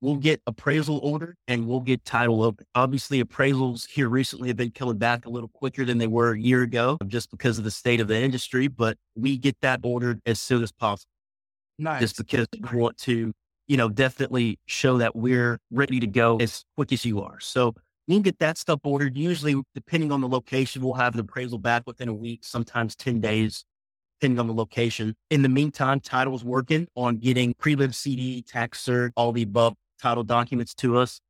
we'll 0.00 0.16
get 0.16 0.40
appraisal 0.46 0.98
order 0.98 1.36
and 1.48 1.66
we'll 1.66 1.80
get 1.80 2.04
title 2.04 2.42
open. 2.42 2.66
Obviously, 2.74 3.22
appraisals 3.22 3.88
here 3.88 4.08
recently 4.08 4.48
have 4.48 4.56
been 4.56 4.70
coming 4.70 4.98
back 4.98 5.26
a 5.26 5.30
little 5.30 5.50
quicker 5.54 5.84
than 5.84 5.98
they 5.98 6.06
were 6.06 6.32
a 6.32 6.38
year 6.38 6.62
ago 6.62 6.98
just 7.06 7.30
because 7.30 7.58
of 7.58 7.64
the 7.64 7.70
state 7.70 8.00
of 8.00 8.08
the 8.08 8.18
industry, 8.18 8.68
but 8.68 8.96
we 9.14 9.36
get 9.36 9.56
that 9.62 9.80
ordered 9.82 10.20
as 10.26 10.40
soon 10.40 10.62
as 10.62 10.72
possible. 10.72 11.10
Nice. 11.78 12.00
Just 12.00 12.16
because 12.16 12.46
we 12.72 12.78
want 12.78 12.96
to, 12.98 13.32
you 13.66 13.76
know, 13.76 13.88
definitely 13.88 14.58
show 14.66 14.98
that 14.98 15.16
we're 15.16 15.58
ready 15.70 16.00
to 16.00 16.06
go 16.06 16.36
as 16.38 16.64
quick 16.76 16.92
as 16.92 17.04
you 17.04 17.20
are. 17.22 17.40
So 17.40 17.74
we'll 18.06 18.20
get 18.20 18.38
that 18.38 18.58
stuff 18.58 18.80
ordered. 18.84 19.16
Usually, 19.16 19.60
depending 19.74 20.12
on 20.12 20.20
the 20.20 20.28
location, 20.28 20.82
we'll 20.82 20.94
have 20.94 21.14
an 21.14 21.20
appraisal 21.20 21.58
back 21.58 21.82
within 21.86 22.08
a 22.08 22.14
week, 22.14 22.44
sometimes 22.44 22.94
10 22.96 23.20
days 23.20 23.64
depending 24.20 24.38
on 24.38 24.46
the 24.46 24.54
location. 24.54 25.14
In 25.30 25.42
the 25.42 25.48
meantime, 25.48 26.00
title's 26.00 26.44
working 26.44 26.88
on 26.94 27.16
getting 27.16 27.54
prelim 27.54 27.94
CD, 27.94 28.42
tax 28.42 28.82
cert, 28.84 29.10
all 29.16 29.32
the 29.32 29.42
above 29.42 29.74
title 30.00 30.24
documents 30.24 30.74
to 30.76 30.96
us. 30.98 31.20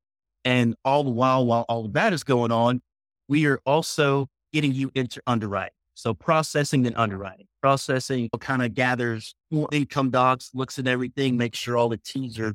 And 0.45 0.76
all 0.85 1.02
the 1.02 1.11
while, 1.11 1.45
while 1.45 1.64
all 1.69 1.87
of 1.87 1.93
that 1.95 2.12
is 2.12 2.23
going 2.23 2.52
on, 2.52 2.81
we 3.28 3.47
are 3.47 3.59
also 3.66 4.28
getting 4.52 4.73
you 4.73 4.93
into 4.95 5.21
underwriting. 5.26 5.73
So 5.95 6.14
processing 6.14 6.87
and 6.87 6.97
underwriting. 6.97 7.47
Processing 7.66 8.30
kind 8.38 8.62
of 8.62 8.75
gathers 8.75 9.35
income 9.73 10.11
docs, 10.11 10.52
looks 10.54 10.78
at 10.78 10.87
everything, 10.87 11.37
makes 11.37 11.58
sure 11.58 11.76
all 11.76 11.88
the 11.88 11.96
T's 11.96 12.38
are 12.38 12.54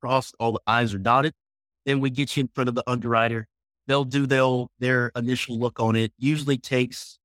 crossed, 0.00 0.34
all 0.40 0.50
the 0.50 0.60
I's 0.66 0.92
are 0.92 0.98
dotted. 0.98 1.34
Then 1.86 2.00
we 2.00 2.10
get 2.10 2.36
you 2.36 2.40
in 2.40 2.48
front 2.52 2.66
of 2.66 2.74
the 2.74 2.82
underwriter. 2.88 3.46
They'll 3.86 4.02
do 4.02 4.26
their, 4.26 4.66
their 4.80 5.12
initial 5.14 5.56
look 5.56 5.78
on 5.78 5.94
it. 5.94 6.12
Usually 6.18 6.58
takes 6.58 7.20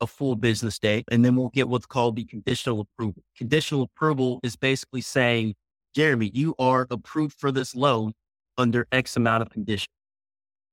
a 0.00 0.06
full 0.06 0.34
business 0.34 0.78
day. 0.78 1.04
And 1.10 1.22
then 1.22 1.36
we'll 1.36 1.50
get 1.50 1.68
what's 1.68 1.84
called 1.84 2.16
the 2.16 2.24
conditional 2.24 2.80
approval. 2.80 3.22
Conditional 3.36 3.82
approval 3.82 4.40
is 4.42 4.56
basically 4.56 5.02
saying, 5.02 5.56
Jeremy, 5.94 6.30
you 6.32 6.54
are 6.58 6.86
approved 6.90 7.38
for 7.38 7.52
this 7.52 7.74
loan 7.74 8.14
under 8.56 8.86
X 8.92 9.14
amount 9.14 9.42
of 9.42 9.50
conditions. 9.50 9.88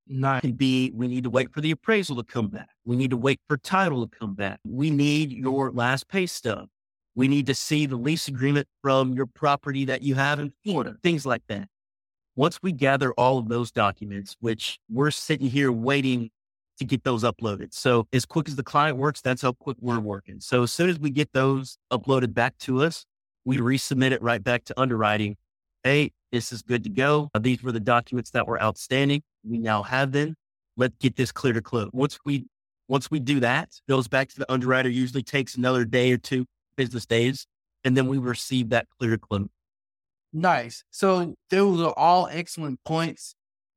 Nice. 0.09 0.41
Could 0.41 0.57
be 0.57 0.91
we 0.93 1.07
need 1.07 1.23
to 1.23 1.29
wait 1.29 1.53
for 1.53 1.61
the 1.61 1.71
appraisal 1.71 2.15
to 2.15 2.23
come 2.23 2.47
back. 2.47 2.69
We 2.85 2.95
need 2.95 3.11
to 3.11 3.17
wait 3.17 3.39
for 3.47 3.57
title 3.57 4.07
to 4.07 4.17
come 4.17 4.33
back. 4.33 4.59
We 4.65 4.89
need 4.89 5.31
your 5.31 5.71
last 5.71 6.07
pay 6.07 6.25
stub. 6.25 6.67
We 7.15 7.27
need 7.27 7.47
to 7.47 7.55
see 7.55 7.87
the 7.87 7.95
lease 7.95 8.27
agreement 8.27 8.67
from 8.81 9.13
your 9.13 9.25
property 9.25 9.85
that 9.85 10.03
you 10.03 10.15
have 10.15 10.39
in 10.39 10.53
Florida, 10.63 10.95
things 11.01 11.25
like 11.25 11.41
that. 11.47 11.67
Once 12.35 12.59
we 12.61 12.71
gather 12.71 13.11
all 13.13 13.39
of 13.39 13.49
those 13.49 13.71
documents, 13.71 14.35
which 14.39 14.79
we're 14.89 15.09
sitting 15.09 15.49
here 15.49 15.71
waiting 15.71 16.29
to 16.77 16.85
get 16.85 17.03
those 17.03 17.23
uploaded. 17.23 17.73
So 17.73 18.07
as 18.13 18.25
quick 18.25 18.47
as 18.47 18.55
the 18.55 18.63
client 18.63 18.97
works, 18.97 19.21
that's 19.21 19.41
how 19.41 19.53
quick 19.53 19.77
we're 19.81 19.99
working. 19.99 20.39
So 20.39 20.61
as 20.61 20.71
soon 20.71 20.91
as 20.91 20.99
we 20.99 21.09
get 21.09 21.33
those 21.33 21.79
uploaded 21.91 22.35
back 22.35 22.55
to 22.59 22.83
us, 22.83 23.03
we 23.45 23.57
resubmit 23.57 24.11
it 24.11 24.21
right 24.21 24.43
back 24.43 24.65
to 24.65 24.79
underwriting. 24.79 25.37
Hey, 25.83 26.11
this 26.31 26.51
is 26.51 26.61
good 26.61 26.83
to 26.83 26.89
go. 26.89 27.29
These 27.39 27.63
were 27.63 27.71
the 27.71 27.79
documents 27.79 28.29
that 28.31 28.45
were 28.45 28.61
outstanding. 28.61 29.23
We 29.47 29.57
now 29.57 29.83
have 29.83 30.11
them. 30.11 30.35
Let's 30.75 30.95
get 30.99 31.15
this 31.15 31.31
clear 31.31 31.53
to 31.53 31.61
close. 31.61 31.89
Once 31.93 32.19
we 32.25 32.45
once 32.87 33.11
we 33.11 33.19
do 33.19 33.39
that, 33.41 33.69
goes 33.89 34.07
back 34.07 34.29
to 34.29 34.39
the 34.39 34.51
underwriter. 34.51 34.89
Usually 34.89 35.23
takes 35.23 35.55
another 35.55 35.85
day 35.85 36.11
or 36.11 36.17
two 36.17 36.45
business 36.75 37.05
days, 37.05 37.47
and 37.83 37.97
then 37.97 38.07
we 38.07 38.17
receive 38.17 38.69
that 38.69 38.87
clear 38.99 39.11
to 39.11 39.17
close. 39.17 39.47
Nice. 40.33 40.83
So 40.91 41.35
those 41.49 41.81
are 41.81 41.93
all 41.97 42.27
excellent 42.31 42.79
points. 42.85 43.33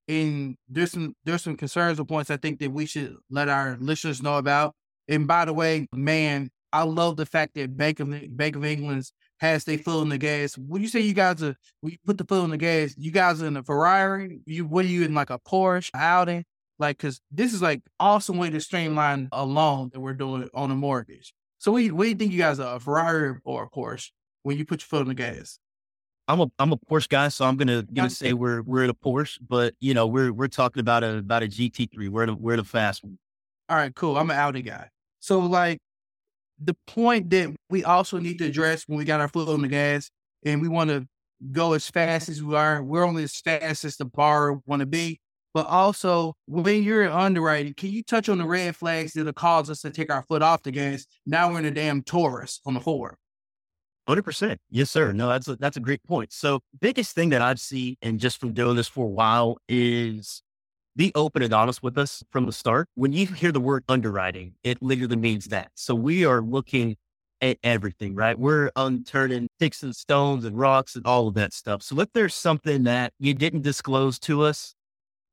And 0.08 0.56
there's 0.68 0.90
some 0.92 1.14
there's 1.24 1.42
some 1.42 1.56
concerns 1.56 2.00
or 2.00 2.04
points 2.04 2.30
I 2.30 2.36
think 2.36 2.58
that 2.60 2.72
we 2.72 2.84
should 2.86 3.16
let 3.30 3.48
our 3.48 3.76
listeners 3.80 4.22
know 4.22 4.38
about. 4.38 4.74
And 5.08 5.26
by 5.26 5.44
the 5.44 5.52
way, 5.52 5.86
man, 5.92 6.50
I 6.72 6.82
love 6.82 7.16
the 7.16 7.26
fact 7.26 7.54
that 7.54 7.76
Bank 7.76 8.00
of 8.00 8.12
Bank 8.36 8.56
of 8.56 8.64
England's 8.64 9.12
has 9.40 9.64
they 9.64 9.76
foot 9.76 10.00
on 10.00 10.10
the 10.10 10.18
gas. 10.18 10.56
When 10.56 10.82
you 10.82 10.88
say 10.88 11.00
you 11.00 11.14
guys 11.14 11.42
are, 11.42 11.56
when 11.80 11.92
you 11.92 11.98
put 12.04 12.18
the 12.18 12.24
foot 12.24 12.42
on 12.42 12.50
the 12.50 12.58
gas, 12.58 12.94
you 12.96 13.10
guys 13.10 13.42
are 13.42 13.46
in 13.46 13.56
a 13.56 13.62
Ferrari. 13.62 14.40
You 14.44 14.66
what 14.66 14.84
are 14.84 14.88
you 14.88 15.04
in 15.04 15.14
like 15.14 15.30
a 15.30 15.38
Porsche, 15.38 15.90
Audi? 15.94 16.44
Like, 16.78 16.98
cause 16.98 17.20
this 17.30 17.52
is 17.52 17.60
like 17.60 17.82
awesome 17.98 18.38
way 18.38 18.50
to 18.50 18.60
streamline 18.60 19.28
a 19.32 19.44
loan 19.44 19.90
that 19.92 20.00
we're 20.00 20.14
doing 20.14 20.48
on 20.54 20.70
a 20.70 20.74
mortgage. 20.74 21.34
So 21.58 21.72
what, 21.72 21.90
what 21.92 22.04
do 22.04 22.08
you 22.10 22.14
think 22.14 22.32
you 22.32 22.38
guys 22.38 22.58
are, 22.58 22.76
a 22.76 22.80
Ferrari 22.80 23.38
or 23.44 23.64
a 23.64 23.70
Porsche 23.70 24.10
when 24.44 24.56
you 24.56 24.64
put 24.64 24.80
your 24.80 24.86
foot 24.86 25.02
on 25.02 25.08
the 25.08 25.14
gas? 25.14 25.58
I'm 26.28 26.40
a 26.40 26.46
I'm 26.58 26.72
a 26.72 26.76
Porsche 26.76 27.08
guy, 27.08 27.28
so 27.28 27.44
I'm 27.44 27.56
gonna 27.56 27.82
gonna 27.82 28.08
say 28.08 28.34
we're 28.34 28.62
we're 28.62 28.84
in 28.84 28.90
a 28.90 28.94
Porsche, 28.94 29.38
but 29.46 29.74
you 29.80 29.94
know 29.94 30.06
we're 30.06 30.32
we're 30.32 30.48
talking 30.48 30.80
about 30.80 31.02
a 31.02 31.16
about 31.18 31.42
a 31.42 31.46
GT3. 31.46 32.08
We're 32.08 32.26
the 32.26 32.34
we're 32.34 32.56
the 32.56 32.64
fast 32.64 33.02
one. 33.02 33.18
All 33.68 33.76
right, 33.76 33.94
cool. 33.94 34.16
I'm 34.16 34.30
an 34.30 34.36
Audi 34.36 34.62
guy. 34.62 34.90
So 35.18 35.40
like 35.40 35.80
the 36.62 36.76
point 36.86 37.30
that 37.30 37.54
we 37.68 37.84
also 37.84 38.18
need 38.18 38.38
to 38.38 38.46
address 38.46 38.84
when 38.86 38.98
we 38.98 39.04
got 39.04 39.20
our 39.20 39.28
foot 39.28 39.48
on 39.48 39.62
the 39.62 39.68
gas 39.68 40.10
and 40.44 40.60
we 40.60 40.68
want 40.68 40.90
to 40.90 41.06
go 41.52 41.72
as 41.72 41.88
fast 41.88 42.28
as 42.28 42.42
we 42.42 42.54
are, 42.54 42.82
we're 42.82 43.04
only 43.04 43.22
as 43.22 43.36
fast 43.36 43.84
as 43.84 43.96
the 43.96 44.04
bar 44.04 44.60
want 44.66 44.80
to 44.80 44.86
be. 44.86 45.20
But 45.52 45.66
also, 45.66 46.34
when 46.46 46.84
you're 46.84 47.10
underwriting, 47.10 47.74
can 47.74 47.90
you 47.90 48.04
touch 48.04 48.28
on 48.28 48.38
the 48.38 48.46
red 48.46 48.76
flags 48.76 49.14
that'll 49.14 49.32
cause 49.32 49.68
us 49.68 49.80
to 49.80 49.90
take 49.90 50.12
our 50.12 50.22
foot 50.22 50.42
off 50.42 50.62
the 50.62 50.70
gas? 50.70 51.06
Now 51.26 51.50
we're 51.50 51.58
in 51.58 51.64
a 51.64 51.72
damn 51.72 52.02
Taurus 52.02 52.60
on 52.64 52.74
the 52.74 52.80
floor. 52.80 53.16
Hundred 54.06 54.22
percent, 54.22 54.60
yes, 54.70 54.90
sir. 54.90 55.12
No, 55.12 55.28
that's 55.28 55.48
a, 55.48 55.56
that's 55.56 55.76
a 55.76 55.80
great 55.80 56.02
point. 56.04 56.32
So, 56.32 56.60
biggest 56.80 57.14
thing 57.14 57.30
that 57.30 57.42
I've 57.42 57.60
seen, 57.60 57.96
and 58.02 58.18
just 58.18 58.38
from 58.38 58.52
doing 58.52 58.76
this 58.76 58.88
for 58.88 59.06
a 59.06 59.08
while, 59.08 59.58
is 59.68 60.42
be 61.00 61.10
open 61.14 61.40
and 61.40 61.54
honest 61.54 61.82
with 61.82 61.96
us 61.96 62.22
from 62.30 62.44
the 62.44 62.52
start. 62.52 62.86
When 62.94 63.14
you 63.14 63.26
hear 63.26 63.52
the 63.52 63.58
word 63.58 63.84
underwriting, 63.88 64.52
it 64.62 64.82
literally 64.82 65.16
means 65.16 65.46
that. 65.46 65.70
So 65.74 65.94
we 65.94 66.26
are 66.26 66.42
looking 66.42 66.96
at 67.40 67.56
everything, 67.62 68.14
right? 68.14 68.38
We're 68.38 68.70
unturning 68.76 69.48
sticks 69.56 69.82
and 69.82 69.96
stones 69.96 70.44
and 70.44 70.58
rocks 70.58 70.96
and 70.96 71.06
all 71.06 71.26
of 71.26 71.32
that 71.36 71.54
stuff. 71.54 71.82
So 71.82 71.98
if 72.00 72.08
there's 72.12 72.34
something 72.34 72.82
that 72.82 73.14
you 73.18 73.32
didn't 73.32 73.62
disclose 73.62 74.18
to 74.18 74.42
us, 74.42 74.74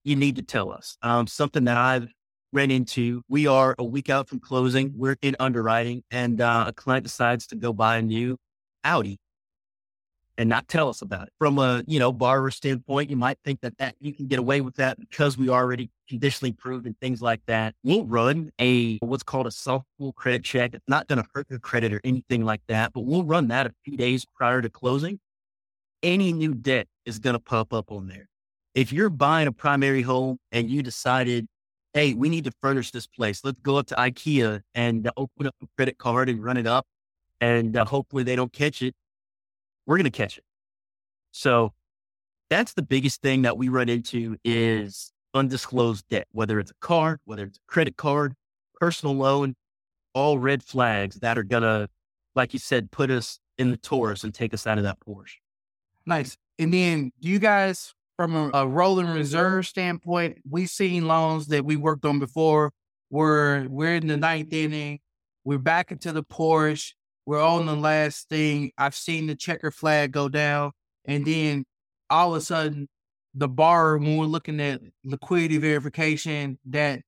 you 0.05 0.15
need 0.15 0.38
to 0.38 0.41
tell 0.41 0.71
us. 0.71 0.95
Um, 1.01 1.27
something 1.27 1.65
that 1.65 1.75
I've 1.75 2.07
ran 2.53 2.71
into. 2.71 3.21
We 3.27 3.45
are 3.45 3.75
a 3.77 3.83
week 3.83 4.09
out 4.09 4.29
from 4.29 4.39
closing. 4.39 4.93
We're 4.95 5.17
in 5.21 5.36
underwriting, 5.38 6.01
and 6.12 6.39
uh, 6.39 6.63
a 6.67 6.71
client 6.71 7.03
decides 7.03 7.45
to 7.47 7.57
go 7.57 7.74
buy 7.74 7.97
a 7.97 8.01
new 8.01 8.38
Audi 8.86 9.17
and 10.38 10.48
not 10.48 10.67
tell 10.67 10.88
us 10.88 11.01
about 11.01 11.27
it. 11.27 11.34
From 11.39 11.58
a, 11.58 11.84
you 11.88 12.00
know, 12.00 12.12
borrower 12.12 12.51
standpoint, 12.51 13.10
you 13.10 13.15
might 13.15 13.39
think 13.44 13.62
that, 13.62 13.77
that 13.79 13.96
you 14.00 14.13
can 14.13 14.27
get 14.27 14.39
away 14.39 14.62
with 14.62 14.75
that 14.75 15.00
because 15.00 15.38
we 15.38 15.50
already 15.50 15.89
conditionally 16.08 16.51
proved 16.51 16.86
and 16.86 16.98
things 17.00 17.22
like 17.22 17.41
that. 17.48 17.74
We'll 17.84 18.06
run 18.06 18.51
a 18.62 18.98
what's 19.00 19.24
called 19.24 19.48
a 19.48 19.51
soft 19.51 19.88
pull 19.98 20.13
credit 20.13 20.44
check. 20.44 20.74
It's 20.74 20.88
not 20.88 21.08
going 21.08 21.22
to 21.22 21.27
hurt 21.34 21.48
your 21.50 21.60
credit 21.60 21.91
or 21.91 22.01
anything 22.03 22.46
like 22.46 22.62
that, 22.67 22.94
but 22.94 23.01
we'll 23.01 23.24
run 23.24 23.48
that 23.48 23.65
a 23.65 23.74
few 23.84 23.98
days 23.98 24.25
prior 24.36 24.62
to 24.62 24.70
closing. 24.70 25.20
Any 26.03 26.32
new 26.32 26.53
debt 26.53 26.88
is 27.06 27.17
going 27.17 27.34
to 27.34 27.39
pop 27.39 27.74
up 27.74 27.91
on 27.91 28.08
there. 28.08 28.29
If 28.75 28.94
you're 28.94 29.10
buying 29.10 29.48
a 29.48 29.51
primary 29.51 30.03
home 30.03 30.38
and 30.51 30.70
you 30.70 30.84
decided, 30.84 31.48
hey, 31.94 32.13
we 32.13 32.29
need 32.29 32.44
to 32.44 32.51
furnish 32.62 32.91
this 32.91 33.08
place, 33.08 33.41
let's 33.44 33.60
go 33.62 33.77
up 33.77 33.88
to 33.88 33.96
IKEA 33.96 34.62
and 34.75 35.10
open 35.17 35.48
up 35.48 35.56
a 35.63 35.67
credit 35.75 35.98
card 35.98 36.29
and 36.29 36.44
run 36.44 36.58
it 36.58 36.67
up. 36.67 36.86
And 37.41 37.75
uh, 37.75 37.86
hopefully 37.86 38.24
they 38.24 38.36
don't 38.36 38.53
catch 38.53 38.84
it 38.84 38.96
we're 39.88 39.98
going 39.98 40.03
to 40.03 40.12
catch 40.12 40.38
it. 40.38 40.44
So 41.32 41.74
that's 42.50 42.74
the 42.74 42.84
biggest 42.84 43.22
thing 43.22 43.41
that 43.41 43.58
we 43.58 43.70
run 43.70 43.89
into 43.89 44.38
is 44.44 45.12
undisclosed 45.34 46.08
debt, 46.10 46.27
whether 46.32 46.60
it's 46.60 46.72
a 46.72 46.75
card, 46.79 47.20
whether 47.25 47.46
it's 47.46 47.58
a 47.58 47.72
credit 47.72 47.98
card, 47.98 48.36
personal 48.79 49.15
loan, 49.15 49.56
all 50.13 50.38
red 50.38 50.62
flags 50.62 51.15
that 51.22 51.38
are 51.38 51.44
going 51.44 51.63
to, 51.63 51.89
like 52.36 52.53
you 52.53 52.60
said, 52.60 52.91
put 52.91 53.10
us 53.10 53.39
in 53.58 53.72
the 53.72 53.77
Taurus 53.77 54.24
and 54.24 54.34
take 54.34 54.53
us 54.53 54.67
out 54.67 54.77
of 54.77 54.84
that 54.84 55.00
Porsche. 55.00 55.38
Nice. 56.06 56.38
And 56.60 56.74
then 56.74 57.12
you 57.20 57.39
guys, 57.39 57.94
from 58.15 58.36
a, 58.36 58.51
a 58.53 58.67
rolling 58.67 59.08
reserve 59.08 59.67
standpoint, 59.67 60.39
we've 60.50 60.70
seen 60.70 61.08
loans 61.08 61.48
that 61.48 61.65
we 61.65 61.75
worked 61.75 62.06
on 62.06 62.20
before 62.20 62.72
where 63.10 63.65
we're 63.70 63.96
in 63.96 64.08
the 64.08 64.17
ninth 64.17 64.51
inning, 64.51 65.00
we're 65.44 65.58
back 65.58 65.91
into 65.91 66.12
the 66.12 66.24
Porsche, 66.24 66.94
we're 67.27 67.43
on 67.43 67.65
the 67.65 67.75
last 67.75 68.29
thing. 68.29 68.72
I've 68.77 68.96
seen 68.96 69.27
the 69.27 69.36
checker 69.36 69.69
flag 69.69 70.13
go 70.13 70.29
down, 70.29 70.72
and 71.03 71.25
then 71.25 71.65
all 72.10 72.34
of 72.34 72.41
a 72.41 72.41
sudden, 72.41 72.88
the 73.36 73.50
bar 73.50 73.98
when 73.98 74.15
we're 74.15 74.25
looking 74.25 74.62
at 74.62 74.79
liquidity 75.03 75.57
verification, 75.57 76.57
that 76.67 77.01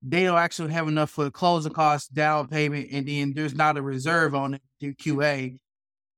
they 0.00 0.24
don't 0.24 0.38
actually 0.38 0.72
have 0.72 0.88
enough 0.88 1.10
for 1.10 1.24
the 1.24 1.30
closing 1.30 1.74
costs, 1.74 2.08
down 2.08 2.48
payment, 2.48 2.88
and 2.90 3.06
then 3.06 3.34
there's 3.34 3.54
not 3.54 3.76
a 3.76 3.82
reserve 3.82 4.34
on 4.34 4.54
it 4.54 4.62
through 4.80 4.94
QA. 4.94 5.58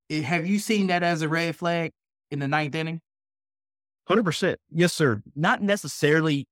It, 0.08 0.14
eh, 0.14 0.22
have 0.22 0.46
you 0.46 0.60
seen 0.60 0.86
that 0.86 1.02
as 1.02 1.22
a 1.22 1.28
red 1.28 1.56
flag 1.56 1.90
in 2.30 2.38
the 2.38 2.46
ninth 2.46 2.76
inning? 2.76 3.00
100%. 4.08 4.54
Yes, 4.70 4.92
sir. 4.92 5.20
Not 5.34 5.62
necessarily 5.62 6.46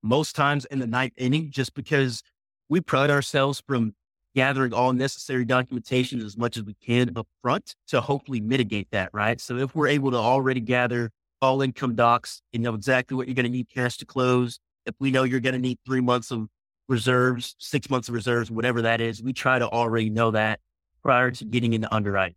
most 0.00 0.36
times 0.36 0.64
in 0.66 0.78
the 0.78 0.86
ninth 0.86 1.14
inning, 1.16 1.50
just 1.50 1.74
because 1.74 2.22
we 2.68 2.80
pride 2.80 3.10
ourselves 3.10 3.60
from 3.66 3.94
gathering 4.34 4.72
all 4.72 4.92
necessary 4.92 5.44
documentation 5.44 6.20
as 6.20 6.36
much 6.36 6.56
as 6.56 6.62
we 6.62 6.74
can 6.74 7.10
up 7.16 7.26
front 7.42 7.74
to 7.88 8.00
hopefully 8.00 8.40
mitigate 8.40 8.88
that, 8.92 9.10
right? 9.12 9.40
So 9.40 9.56
if 9.56 9.74
we're 9.74 9.88
able 9.88 10.10
to 10.12 10.16
already 10.16 10.60
gather 10.60 11.10
all 11.42 11.62
income 11.62 11.94
docs 11.94 12.42
and 12.52 12.62
know 12.62 12.74
exactly 12.74 13.16
what 13.16 13.26
you're 13.26 13.34
going 13.34 13.46
to 13.46 13.52
need 13.52 13.68
cash 13.68 13.96
to 13.98 14.06
close, 14.06 14.60
if 14.86 14.94
we 15.00 15.10
know 15.10 15.24
you're 15.24 15.40
going 15.40 15.54
to 15.54 15.60
need 15.60 15.78
three 15.84 16.00
months 16.00 16.30
of 16.30 16.48
reserves, 16.88 17.54
six 17.58 17.90
months 17.90 18.08
of 18.08 18.14
reserves, 18.14 18.50
whatever 18.50 18.82
that 18.82 19.00
is, 19.00 19.22
we 19.22 19.32
try 19.32 19.58
to 19.58 19.68
already 19.68 20.10
know 20.10 20.30
that 20.32 20.60
prior 21.02 21.30
to 21.30 21.44
getting 21.44 21.72
into 21.72 21.92
underwriting. 21.94 22.36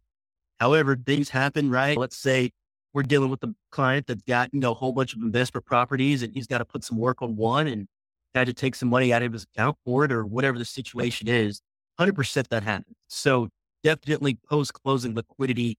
However, 0.59 0.95
things 0.95 1.29
happen, 1.29 1.69
right? 1.69 1.97
Let's 1.97 2.17
say 2.17 2.51
we're 2.93 3.03
dealing 3.03 3.29
with 3.29 3.43
a 3.43 3.53
client 3.71 4.07
that's 4.07 4.21
got, 4.21 4.53
you 4.53 4.59
know, 4.59 4.71
a 4.71 4.75
whole 4.75 4.93
bunch 4.93 5.15
of 5.15 5.21
investment 5.21 5.65
properties 5.65 6.23
and 6.23 6.33
he's 6.33 6.47
got 6.47 6.59
to 6.59 6.65
put 6.65 6.83
some 6.83 6.97
work 6.97 7.21
on 7.21 7.35
one 7.35 7.67
and 7.67 7.87
had 8.33 8.47
to 8.47 8.53
take 8.53 8.75
some 8.75 8.89
money 8.89 9.11
out 9.11 9.21
of 9.23 9.33
his 9.33 9.43
account 9.43 9.77
for 9.85 10.05
it 10.05 10.11
or 10.11 10.25
whatever 10.25 10.57
the 10.57 10.65
situation 10.65 11.27
is. 11.27 11.61
100% 11.99 12.47
that 12.49 12.63
happens. 12.63 12.95
So 13.07 13.49
definitely 13.83 14.37
post 14.49 14.73
closing 14.73 15.13
liquidity 15.15 15.77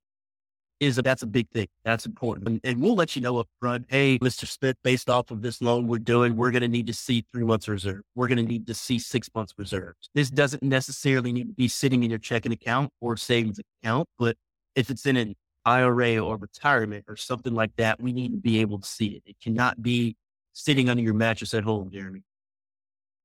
is 0.80 0.99
a, 0.99 1.02
that's 1.02 1.23
a 1.23 1.26
big 1.26 1.49
thing. 1.50 1.68
That's 1.85 2.06
important. 2.06 2.49
And, 2.49 2.61
and, 2.64 2.83
we'll 2.83 2.94
let 2.94 3.14
you 3.14 3.23
know 3.23 3.38
up 3.38 3.49
front. 3.61 3.87
Hey, 3.88 4.18
Mr. 4.18 4.47
Smith, 4.47 4.76
based 4.83 5.09
off 5.09 5.30
of 5.30 5.40
this 5.40 5.62
loan 5.62 5.87
we're 5.87 5.99
doing, 5.99 6.37
we're 6.37 6.50
going 6.50 6.62
to 6.62 6.68
need 6.68 6.87
to 6.88 6.92
see 6.92 7.25
three 7.33 7.44
months 7.44 7.68
reserve. 7.68 8.02
We're 8.14 8.28
going 8.28 8.38
to 8.38 8.44
need 8.44 8.66
to 8.66 8.75
see 8.75 8.99
six 8.99 9.30
months 9.35 9.54
reserves. 9.56 10.11
This 10.14 10.30
doesn't 10.30 10.62
necessarily 10.62 11.33
need 11.33 11.49
to 11.49 11.54
be 11.54 11.68
sitting 11.68 12.02
in 12.02 12.11
your 12.11 12.18
checking 12.18 12.52
account 12.52 12.90
or 13.00 13.16
savings 13.16 13.61
account, 13.83 14.09
but 14.18 14.37
if 14.75 14.90
it's 14.90 15.06
in 15.06 15.16
an 15.16 15.35
IRA 15.64 16.18
or 16.18 16.37
retirement 16.37 17.04
or 17.09 17.16
something 17.16 17.54
like 17.54 17.75
that, 17.76 18.00
we 18.00 18.12
need 18.12 18.33
to 18.33 18.38
be 18.38 18.61
able 18.61 18.78
to 18.78 18.87
see 18.87 19.09
it. 19.09 19.23
It 19.25 19.37
cannot 19.42 19.83
be 19.83 20.16
sitting 20.52 20.88
under 20.88 21.02
your 21.02 21.14
mattress 21.14 21.54
at 21.54 21.64
home, 21.64 21.90
Jeremy. 21.90 22.23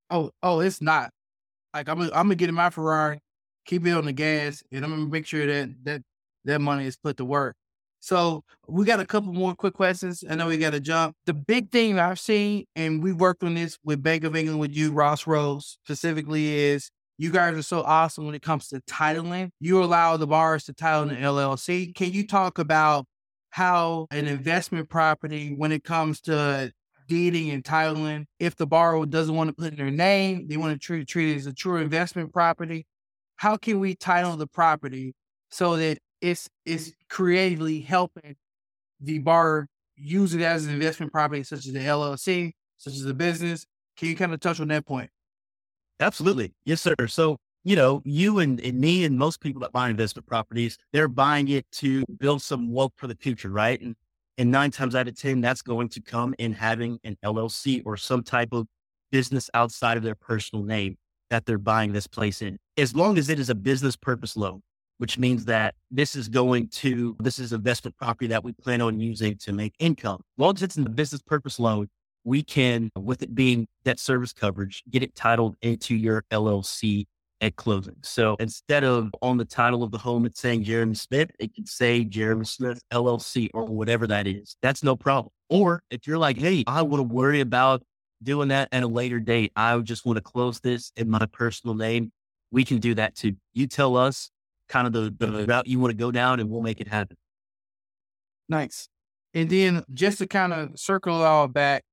Oh, 0.09 0.31
oh, 0.41 0.59
it's 0.59 0.81
not. 0.81 1.11
Like 1.73 1.89
I'm, 1.89 1.99
gonna, 1.99 2.11
I'm 2.11 2.25
gonna 2.25 2.35
get 2.35 2.49
in 2.49 2.55
my 2.55 2.69
Ferrari, 2.69 3.19
keep 3.65 3.85
it 3.85 3.91
on 3.91 4.05
the 4.05 4.13
gas, 4.13 4.63
and 4.71 4.83
I'm 4.83 4.91
gonna 4.91 5.05
make 5.05 5.25
sure 5.25 5.45
that 5.45 5.69
that 5.83 6.01
that 6.45 6.61
money 6.61 6.85
is 6.85 6.97
put 6.97 7.17
to 7.17 7.25
work. 7.25 7.55
So 8.01 8.43
we 8.67 8.85
got 8.85 8.99
a 8.99 9.05
couple 9.05 9.33
more 9.33 9.53
quick 9.55 9.73
questions. 9.73 10.23
I 10.27 10.35
know 10.35 10.47
we 10.47 10.57
got 10.57 10.71
to 10.71 10.79
jump. 10.79 11.15
The 11.25 11.33
big 11.33 11.69
thing 11.69 11.99
I've 11.99 12.19
seen, 12.19 12.65
and 12.75 13.03
we 13.03 13.11
worked 13.11 13.43
on 13.43 13.55
this 13.55 13.77
with 13.83 14.01
Bank 14.01 14.23
of 14.23 14.35
England 14.35 14.59
with 14.59 14.73
you, 14.73 14.91
Ross 14.93 15.27
Rhodes 15.27 15.77
specifically, 15.83 16.55
is 16.55 16.91
you 17.17 17.29
guys 17.29 17.57
are 17.57 17.61
so 17.61 17.81
awesome 17.81 18.25
when 18.25 18.35
it 18.35 18.41
comes 18.41 18.69
to 18.69 18.79
titling. 18.81 19.49
You 19.59 19.83
allow 19.83 20.15
the 20.15 20.27
borrowers 20.27 20.63
to 20.65 20.73
title 20.73 21.09
an 21.09 21.17
LLC. 21.17 21.93
Can 21.93 22.13
you 22.13 22.25
talk 22.25 22.57
about 22.57 23.05
how 23.49 24.07
an 24.11 24.27
investment 24.27 24.89
property, 24.89 25.53
when 25.55 25.71
it 25.71 25.83
comes 25.83 26.21
to 26.21 26.71
deeding 27.09 27.49
and 27.49 27.63
titling, 27.63 28.25
if 28.39 28.55
the 28.55 28.67
borrower 28.67 29.05
doesn't 29.05 29.35
want 29.35 29.49
to 29.49 29.53
put 29.53 29.73
in 29.73 29.75
their 29.75 29.91
name, 29.91 30.47
they 30.47 30.55
want 30.55 30.71
to 30.73 30.79
treat, 30.79 31.07
treat 31.07 31.33
it 31.33 31.37
as 31.37 31.47
a 31.47 31.53
true 31.53 31.77
investment 31.77 32.31
property, 32.31 32.85
how 33.35 33.57
can 33.57 33.79
we 33.79 33.95
title 33.95 34.37
the 34.37 34.47
property 34.47 35.13
so 35.49 35.75
that 35.75 35.97
it's 36.21 36.47
it's 36.65 36.91
creatively 37.09 37.81
helping 37.81 38.35
the 39.01 39.19
borrower 39.19 39.67
use 39.95 40.33
it 40.33 40.41
as 40.41 40.65
an 40.65 40.73
investment 40.73 41.11
property, 41.11 41.43
such 41.43 41.65
as 41.65 41.73
the 41.73 41.79
LLC, 41.79 42.51
such 42.77 42.93
as 42.93 43.05
a 43.05 43.13
business? 43.13 43.65
Can 43.97 44.07
you 44.07 44.15
kind 44.15 44.33
of 44.33 44.39
touch 44.39 44.59
on 44.59 44.67
that 44.69 44.85
point? 44.85 45.09
Absolutely. 45.99 46.53
Yes, 46.63 46.81
sir. 46.81 46.95
So, 47.07 47.37
you 47.63 47.75
know, 47.75 48.01
you 48.05 48.39
and, 48.39 48.61
and 48.61 48.79
me 48.79 49.03
and 49.03 49.17
most 49.17 49.41
people 49.41 49.61
that 49.61 49.71
buy 49.73 49.89
investment 49.89 50.27
properties, 50.27 50.77
they're 50.93 51.09
buying 51.09 51.49
it 51.49 51.69
to 51.73 52.05
build 52.19 52.41
some 52.41 52.71
wealth 52.71 52.93
for 52.95 53.07
the 53.07 53.15
future, 53.15 53.49
right? 53.49 53.81
And 53.81 53.95
and 54.39 54.49
nine 54.49 54.71
times 54.71 54.95
out 54.95 55.07
of 55.09 55.19
10, 55.19 55.41
that's 55.41 55.61
going 55.61 55.89
to 55.89 56.01
come 56.01 56.33
in 56.39 56.53
having 56.53 56.97
an 57.03 57.17
LLC 57.23 57.83
or 57.85 57.97
some 57.97 58.23
type 58.23 58.53
of 58.53 58.67
business 59.11 59.49
outside 59.53 59.97
of 59.97 60.03
their 60.03 60.15
personal 60.15 60.63
name 60.63 60.95
that 61.29 61.45
they're 61.45 61.57
buying 61.57 61.91
this 61.91 62.07
place 62.07 62.41
in. 62.41 62.57
As 62.77 62.95
long 62.95 63.17
as 63.17 63.29
it 63.29 63.37
is 63.37 63.49
a 63.49 63.55
business 63.55 63.97
purpose 63.97 64.37
loan, 64.37 64.61
which 64.97 65.17
means 65.17 65.43
that 65.45 65.75
this 65.91 66.15
is 66.15 66.29
going 66.29 66.69
to, 66.69 67.17
this 67.19 67.37
is 67.37 67.51
investment 67.51 67.97
property 67.97 68.27
that 68.27 68.43
we 68.43 68.53
plan 68.53 68.81
on 68.81 68.99
using 69.01 69.37
to 69.39 69.51
make 69.51 69.73
income. 69.77 70.21
As 70.37 70.41
long 70.41 70.55
as 70.55 70.63
it's 70.63 70.77
in 70.77 70.85
the 70.85 70.89
business 70.89 71.21
purpose 71.21 71.59
loan, 71.59 71.89
we 72.23 72.41
can, 72.41 72.89
with 72.97 73.21
it 73.21 73.35
being 73.35 73.67
debt 73.83 73.99
service 73.99 74.31
coverage, 74.31 74.83
get 74.89 75.03
it 75.03 75.15
titled 75.15 75.57
into 75.61 75.95
your 75.95 76.23
LLC 76.31 77.07
at 77.41 77.55
closing. 77.55 77.95
So 78.03 78.35
instead 78.39 78.83
of 78.83 79.11
on 79.21 79.37
the 79.37 79.45
title 79.45 79.83
of 79.83 79.91
the 79.91 79.97
home, 79.97 80.25
it's 80.25 80.39
saying 80.39 80.63
Jeremy 80.63 80.95
Smith, 80.95 81.31
it 81.39 81.53
can 81.55 81.65
say 81.65 82.03
Jeremy 82.03 82.45
Smith 82.45 82.81
LLC 82.91 83.49
or 83.53 83.65
whatever 83.65 84.07
that 84.07 84.27
is. 84.27 84.57
That's 84.61 84.83
no 84.83 84.95
problem. 84.95 85.31
Or 85.49 85.83
if 85.89 86.05
you're 86.07 86.17
like, 86.17 86.37
hey, 86.37 86.63
I 86.67 86.81
want 86.81 86.99
to 86.99 87.13
worry 87.13 87.39
about 87.39 87.83
doing 88.21 88.49
that 88.49 88.69
at 88.71 88.83
a 88.83 88.87
later 88.87 89.19
date, 89.19 89.51
I 89.55 89.77
just 89.79 90.05
want 90.05 90.17
to 90.17 90.21
close 90.21 90.59
this 90.59 90.91
in 90.97 91.09
my 91.09 91.25
personal 91.31 91.75
name. 91.75 92.11
We 92.51 92.65
can 92.65 92.79
do 92.79 92.95
that 92.95 93.15
too. 93.15 93.35
You 93.53 93.67
tell 93.67 93.95
us 93.95 94.29
kind 94.67 94.87
of 94.87 94.93
the, 94.93 95.13
the 95.17 95.45
route 95.45 95.67
you 95.67 95.79
want 95.79 95.91
to 95.91 95.97
go 95.97 96.11
down 96.11 96.39
and 96.39 96.49
we'll 96.49 96.61
make 96.61 96.81
it 96.81 96.87
happen. 96.87 97.17
Nice. 98.47 98.89
And 99.33 99.49
then 99.49 99.83
just 99.93 100.17
to 100.17 100.27
kind 100.27 100.53
of 100.53 100.79
circle 100.79 101.21
all 101.21 101.47
back, 101.47 101.83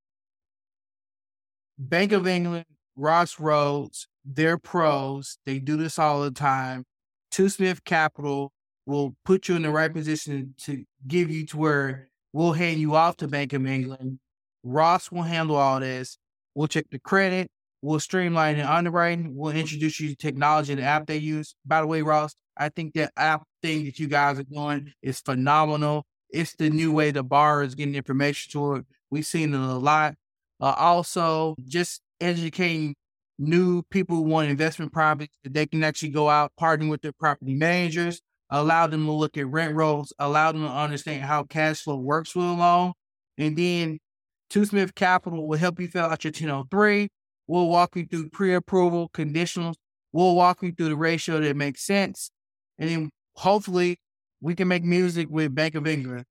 Bank 1.78 2.12
of 2.12 2.26
England, 2.26 2.64
Ross 2.96 3.38
Rhodes, 3.38 4.08
they're 4.26 4.58
pros. 4.58 5.38
They 5.46 5.58
do 5.58 5.76
this 5.76 5.98
all 5.98 6.22
the 6.22 6.30
time. 6.30 6.84
Two 7.30 7.48
Smith 7.48 7.84
Capital 7.84 8.52
will 8.86 9.14
put 9.24 9.48
you 9.48 9.56
in 9.56 9.62
the 9.62 9.70
right 9.70 9.92
position 9.92 10.54
to 10.62 10.84
give 11.06 11.30
you 11.30 11.46
to 11.46 11.56
where 11.56 12.08
we'll 12.32 12.52
hand 12.52 12.80
you 12.80 12.94
off 12.94 13.16
to 13.18 13.28
Bank 13.28 13.52
of 13.52 13.66
England. 13.66 14.18
Ross 14.62 15.10
will 15.10 15.22
handle 15.22 15.56
all 15.56 15.80
this. 15.80 16.18
We'll 16.54 16.68
check 16.68 16.86
the 16.90 16.98
credit. 16.98 17.48
We'll 17.82 18.00
streamline 18.00 18.56
the 18.56 18.70
underwriting. 18.70 19.36
We'll 19.36 19.54
introduce 19.54 20.00
you 20.00 20.08
to 20.08 20.16
technology 20.16 20.72
and 20.72 20.80
the 20.80 20.86
app 20.86 21.06
they 21.06 21.18
use. 21.18 21.54
By 21.64 21.80
the 21.80 21.86
way, 21.86 22.02
Ross, 22.02 22.34
I 22.56 22.68
think 22.70 22.94
that 22.94 23.12
app 23.16 23.44
thing 23.62 23.84
that 23.84 23.98
you 23.98 24.08
guys 24.08 24.38
are 24.38 24.44
doing 24.44 24.92
is 25.02 25.20
phenomenal. 25.20 26.04
It's 26.30 26.56
the 26.56 26.70
new 26.70 26.92
way 26.92 27.10
the 27.10 27.22
bar 27.22 27.62
is 27.62 27.74
getting 27.74 27.94
information 27.94 28.50
to 28.52 28.76
it. 28.76 28.86
We've 29.10 29.26
seen 29.26 29.54
it 29.54 29.60
a 29.60 29.74
lot. 29.74 30.14
Uh, 30.60 30.74
also, 30.76 31.54
just 31.64 32.00
educating 32.20 32.96
new 33.38 33.82
people 33.90 34.16
who 34.16 34.22
want 34.22 34.48
investment 34.48 34.92
properties 34.92 35.28
that 35.44 35.52
they 35.52 35.66
can 35.66 35.84
actually 35.84 36.10
go 36.10 36.28
out, 36.28 36.52
partner 36.56 36.88
with 36.88 37.02
their 37.02 37.12
property 37.12 37.54
managers, 37.54 38.20
allow 38.50 38.86
them 38.86 39.04
to 39.06 39.12
look 39.12 39.36
at 39.36 39.46
rent 39.46 39.74
rolls, 39.74 40.12
allow 40.18 40.52
them 40.52 40.62
to 40.62 40.68
understand 40.68 41.22
how 41.22 41.44
cash 41.44 41.82
flow 41.82 41.96
works 41.96 42.34
with 42.34 42.46
a 42.46 42.52
loan. 42.52 42.92
And 43.38 43.56
then 43.56 43.98
Two 44.48 44.64
Smith 44.64 44.94
Capital 44.94 45.46
will 45.46 45.58
help 45.58 45.80
you 45.80 45.88
fill 45.88 46.06
out 46.06 46.24
your 46.24 46.30
1003. 46.30 47.08
We'll 47.46 47.68
walk 47.68 47.96
you 47.96 48.06
through 48.06 48.30
pre-approval 48.30 49.10
conditionals. 49.10 49.74
We'll 50.12 50.34
walk 50.34 50.62
you 50.62 50.72
through 50.72 50.88
the 50.90 50.96
ratio 50.96 51.40
that 51.40 51.56
makes 51.56 51.84
sense. 51.84 52.30
And 52.78 52.88
then 52.88 53.10
hopefully 53.34 53.98
we 54.40 54.54
can 54.54 54.68
make 54.68 54.84
music 54.84 55.28
with 55.30 55.54
Bank 55.54 55.74
of 55.74 55.86
England. 55.86 56.24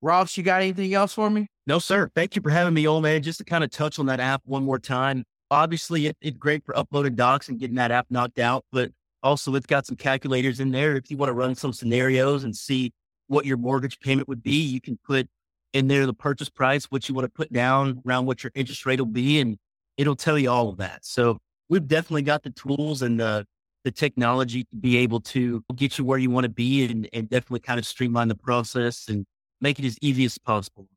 Ross, 0.00 0.36
you 0.36 0.42
got 0.42 0.62
anything 0.62 0.94
else 0.94 1.12
for 1.12 1.28
me? 1.28 1.48
No, 1.66 1.78
sir. 1.78 2.10
Thank 2.14 2.36
you 2.36 2.42
for 2.42 2.50
having 2.50 2.74
me 2.74 2.86
on, 2.86 3.02
man. 3.02 3.22
Just 3.22 3.38
to 3.38 3.44
kind 3.44 3.64
of 3.64 3.70
touch 3.70 3.98
on 3.98 4.06
that 4.06 4.20
app 4.20 4.42
one 4.44 4.64
more 4.64 4.78
time 4.78 5.24
obviously 5.50 6.06
it, 6.06 6.16
it's 6.20 6.36
great 6.36 6.64
for 6.64 6.76
uploading 6.76 7.14
docs 7.14 7.48
and 7.48 7.58
getting 7.58 7.76
that 7.76 7.90
app 7.90 8.06
knocked 8.10 8.38
out, 8.38 8.64
but 8.72 8.90
also 9.22 9.54
it's 9.54 9.66
got 9.66 9.86
some 9.86 9.96
calculators 9.96 10.60
in 10.60 10.70
there. 10.70 10.96
If 10.96 11.10
you 11.10 11.16
want 11.16 11.30
to 11.30 11.34
run 11.34 11.54
some 11.54 11.72
scenarios 11.72 12.44
and 12.44 12.54
see 12.54 12.92
what 13.26 13.46
your 13.46 13.56
mortgage 13.56 13.98
payment 14.00 14.28
would 14.28 14.42
be, 14.42 14.56
you 14.56 14.80
can 14.80 14.98
put 15.04 15.28
in 15.72 15.88
there 15.88 16.06
the 16.06 16.14
purchase 16.14 16.48
price, 16.48 16.86
what 16.86 17.08
you 17.08 17.14
want 17.14 17.26
to 17.26 17.30
put 17.30 17.52
down 17.52 18.02
around 18.06 18.26
what 18.26 18.42
your 18.42 18.52
interest 18.54 18.86
rate 18.86 18.98
will 18.98 19.06
be, 19.06 19.40
and 19.40 19.58
it'll 19.96 20.16
tell 20.16 20.38
you 20.38 20.50
all 20.50 20.68
of 20.68 20.78
that. 20.78 21.04
So 21.04 21.38
we've 21.68 21.86
definitely 21.86 22.22
got 22.22 22.42
the 22.42 22.50
tools 22.50 23.02
and 23.02 23.20
the 23.20 23.46
the 23.84 23.92
technology 23.92 24.64
to 24.64 24.76
be 24.76 24.98
able 24.98 25.20
to 25.20 25.62
get 25.76 25.98
you 25.98 26.04
where 26.04 26.18
you 26.18 26.30
want 26.30 26.44
to 26.44 26.50
be 26.50 26.84
and, 26.84 27.08
and 27.12 27.28
definitely 27.30 27.60
kind 27.60 27.78
of 27.78 27.86
streamline 27.86 28.28
the 28.28 28.34
process 28.34 29.06
and 29.08 29.24
make 29.60 29.78
it 29.78 29.84
as 29.84 29.96
easy 30.02 30.24
as 30.24 30.36
possible. 30.36 30.88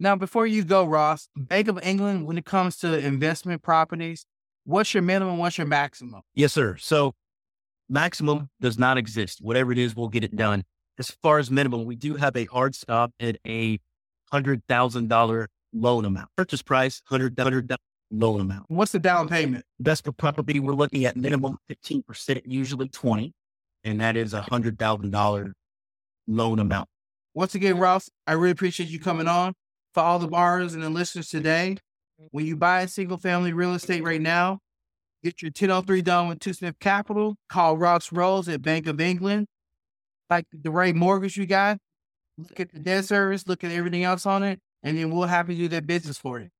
Now, 0.00 0.14
before 0.14 0.46
you 0.46 0.62
go, 0.62 0.84
Ross, 0.84 1.28
Bank 1.36 1.66
of 1.66 1.78
England, 1.82 2.26
when 2.26 2.38
it 2.38 2.44
comes 2.44 2.76
to 2.78 2.98
investment 2.98 3.62
properties, 3.62 4.24
what's 4.64 4.94
your 4.94 5.02
minimum? 5.02 5.38
What's 5.38 5.58
your 5.58 5.66
maximum? 5.66 6.22
Yes, 6.34 6.52
sir. 6.52 6.76
So, 6.76 7.14
maximum 7.88 8.48
does 8.60 8.78
not 8.78 8.96
exist. 8.96 9.40
Whatever 9.42 9.72
it 9.72 9.78
is, 9.78 9.96
we'll 9.96 10.08
get 10.08 10.22
it 10.22 10.36
done. 10.36 10.64
As 10.98 11.10
far 11.10 11.38
as 11.38 11.50
minimum, 11.50 11.84
we 11.84 11.96
do 11.96 12.14
have 12.14 12.36
a 12.36 12.44
hard 12.44 12.76
stop 12.76 13.12
at 13.18 13.38
a 13.46 13.80
hundred 14.30 14.62
thousand 14.68 15.08
dollar 15.08 15.48
loan 15.72 16.04
amount. 16.04 16.28
Purchase 16.36 16.62
price 16.62 17.02
hundred 17.06 17.38
hundred 17.38 17.72
loan 18.10 18.40
amount. 18.40 18.66
What's 18.68 18.92
the 18.92 18.98
down 18.98 19.28
payment? 19.28 19.64
Investment 19.78 20.16
property, 20.16 20.60
we're 20.60 20.74
looking 20.74 21.04
at 21.06 21.16
minimum 21.16 21.56
fifteen 21.66 22.02
percent, 22.02 22.42
usually 22.46 22.88
twenty, 22.88 23.32
and 23.84 24.00
that 24.00 24.16
is 24.16 24.32
a 24.32 24.42
hundred 24.42 24.78
thousand 24.78 25.10
dollar 25.10 25.54
loan 26.26 26.58
amount. 26.58 26.88
Once 27.34 27.54
again, 27.54 27.78
Ross, 27.78 28.10
I 28.26 28.32
really 28.32 28.50
appreciate 28.50 28.88
you 28.88 28.98
coming 28.98 29.28
on 29.28 29.54
for 29.98 30.04
all 30.04 30.20
the 30.20 30.28
borrowers 30.28 30.74
and 30.74 30.82
the 30.82 30.90
listeners 30.90 31.28
today. 31.28 31.76
When 32.30 32.46
you 32.46 32.56
buy 32.56 32.82
a 32.82 32.88
single 32.88 33.18
family 33.18 33.52
real 33.52 33.74
estate 33.74 34.04
right 34.04 34.20
now, 34.20 34.60
Get 35.24 35.42
your 35.42 35.48
1003 35.48 36.02
done 36.02 36.28
with 36.28 36.38
Two 36.38 36.52
Smith 36.52 36.78
Capital. 36.78 37.36
Call 37.48 37.76
Ross 37.76 38.12
Rhodes 38.12 38.48
at 38.48 38.62
Bank 38.62 38.86
of 38.86 39.00
England. 39.00 39.48
Like 40.30 40.46
the 40.52 40.70
rate 40.70 40.94
mortgage 40.94 41.36
you 41.36 41.46
got, 41.46 41.78
look 42.36 42.60
at 42.60 42.72
the 42.72 42.78
debt 42.78 43.04
service, 43.04 43.48
look 43.48 43.64
at 43.64 43.72
everything 43.72 44.04
else 44.04 44.26
on 44.26 44.42
it, 44.42 44.60
and 44.82 44.96
then 44.96 45.10
we'll 45.10 45.26
happy 45.26 45.56
do 45.56 45.66
that 45.68 45.86
business 45.86 46.18
for 46.18 46.38
you. 46.38 46.50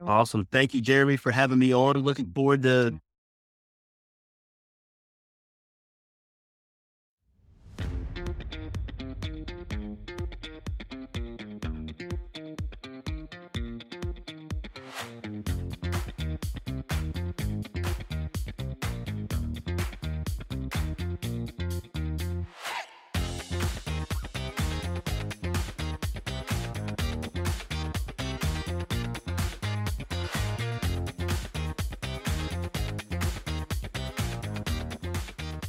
Awesome. 0.00 0.46
Thank 0.50 0.72
you, 0.72 0.80
Jeremy, 0.80 1.16
for 1.16 1.32
having 1.32 1.58
me 1.58 1.74
on. 1.74 1.98
Looking 1.98 2.32
forward 2.32 2.62
to 2.62 2.98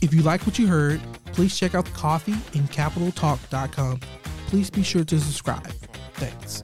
If 0.04 0.14
you 0.14 0.22
like 0.22 0.46
what 0.46 0.60
you 0.60 0.68
heard, 0.68 1.02
please 1.28 1.58
check 1.58 1.74
out 1.76 1.86
the 1.86 1.92
coffee 1.92 2.36
and 2.54 2.70
capitaltalk.com. 2.70 4.02
Please 4.48 4.70
be 4.70 4.84
sure 4.84 5.06
to 5.06 5.20
subscribe. 5.20 5.68
Thanks. 6.16 6.63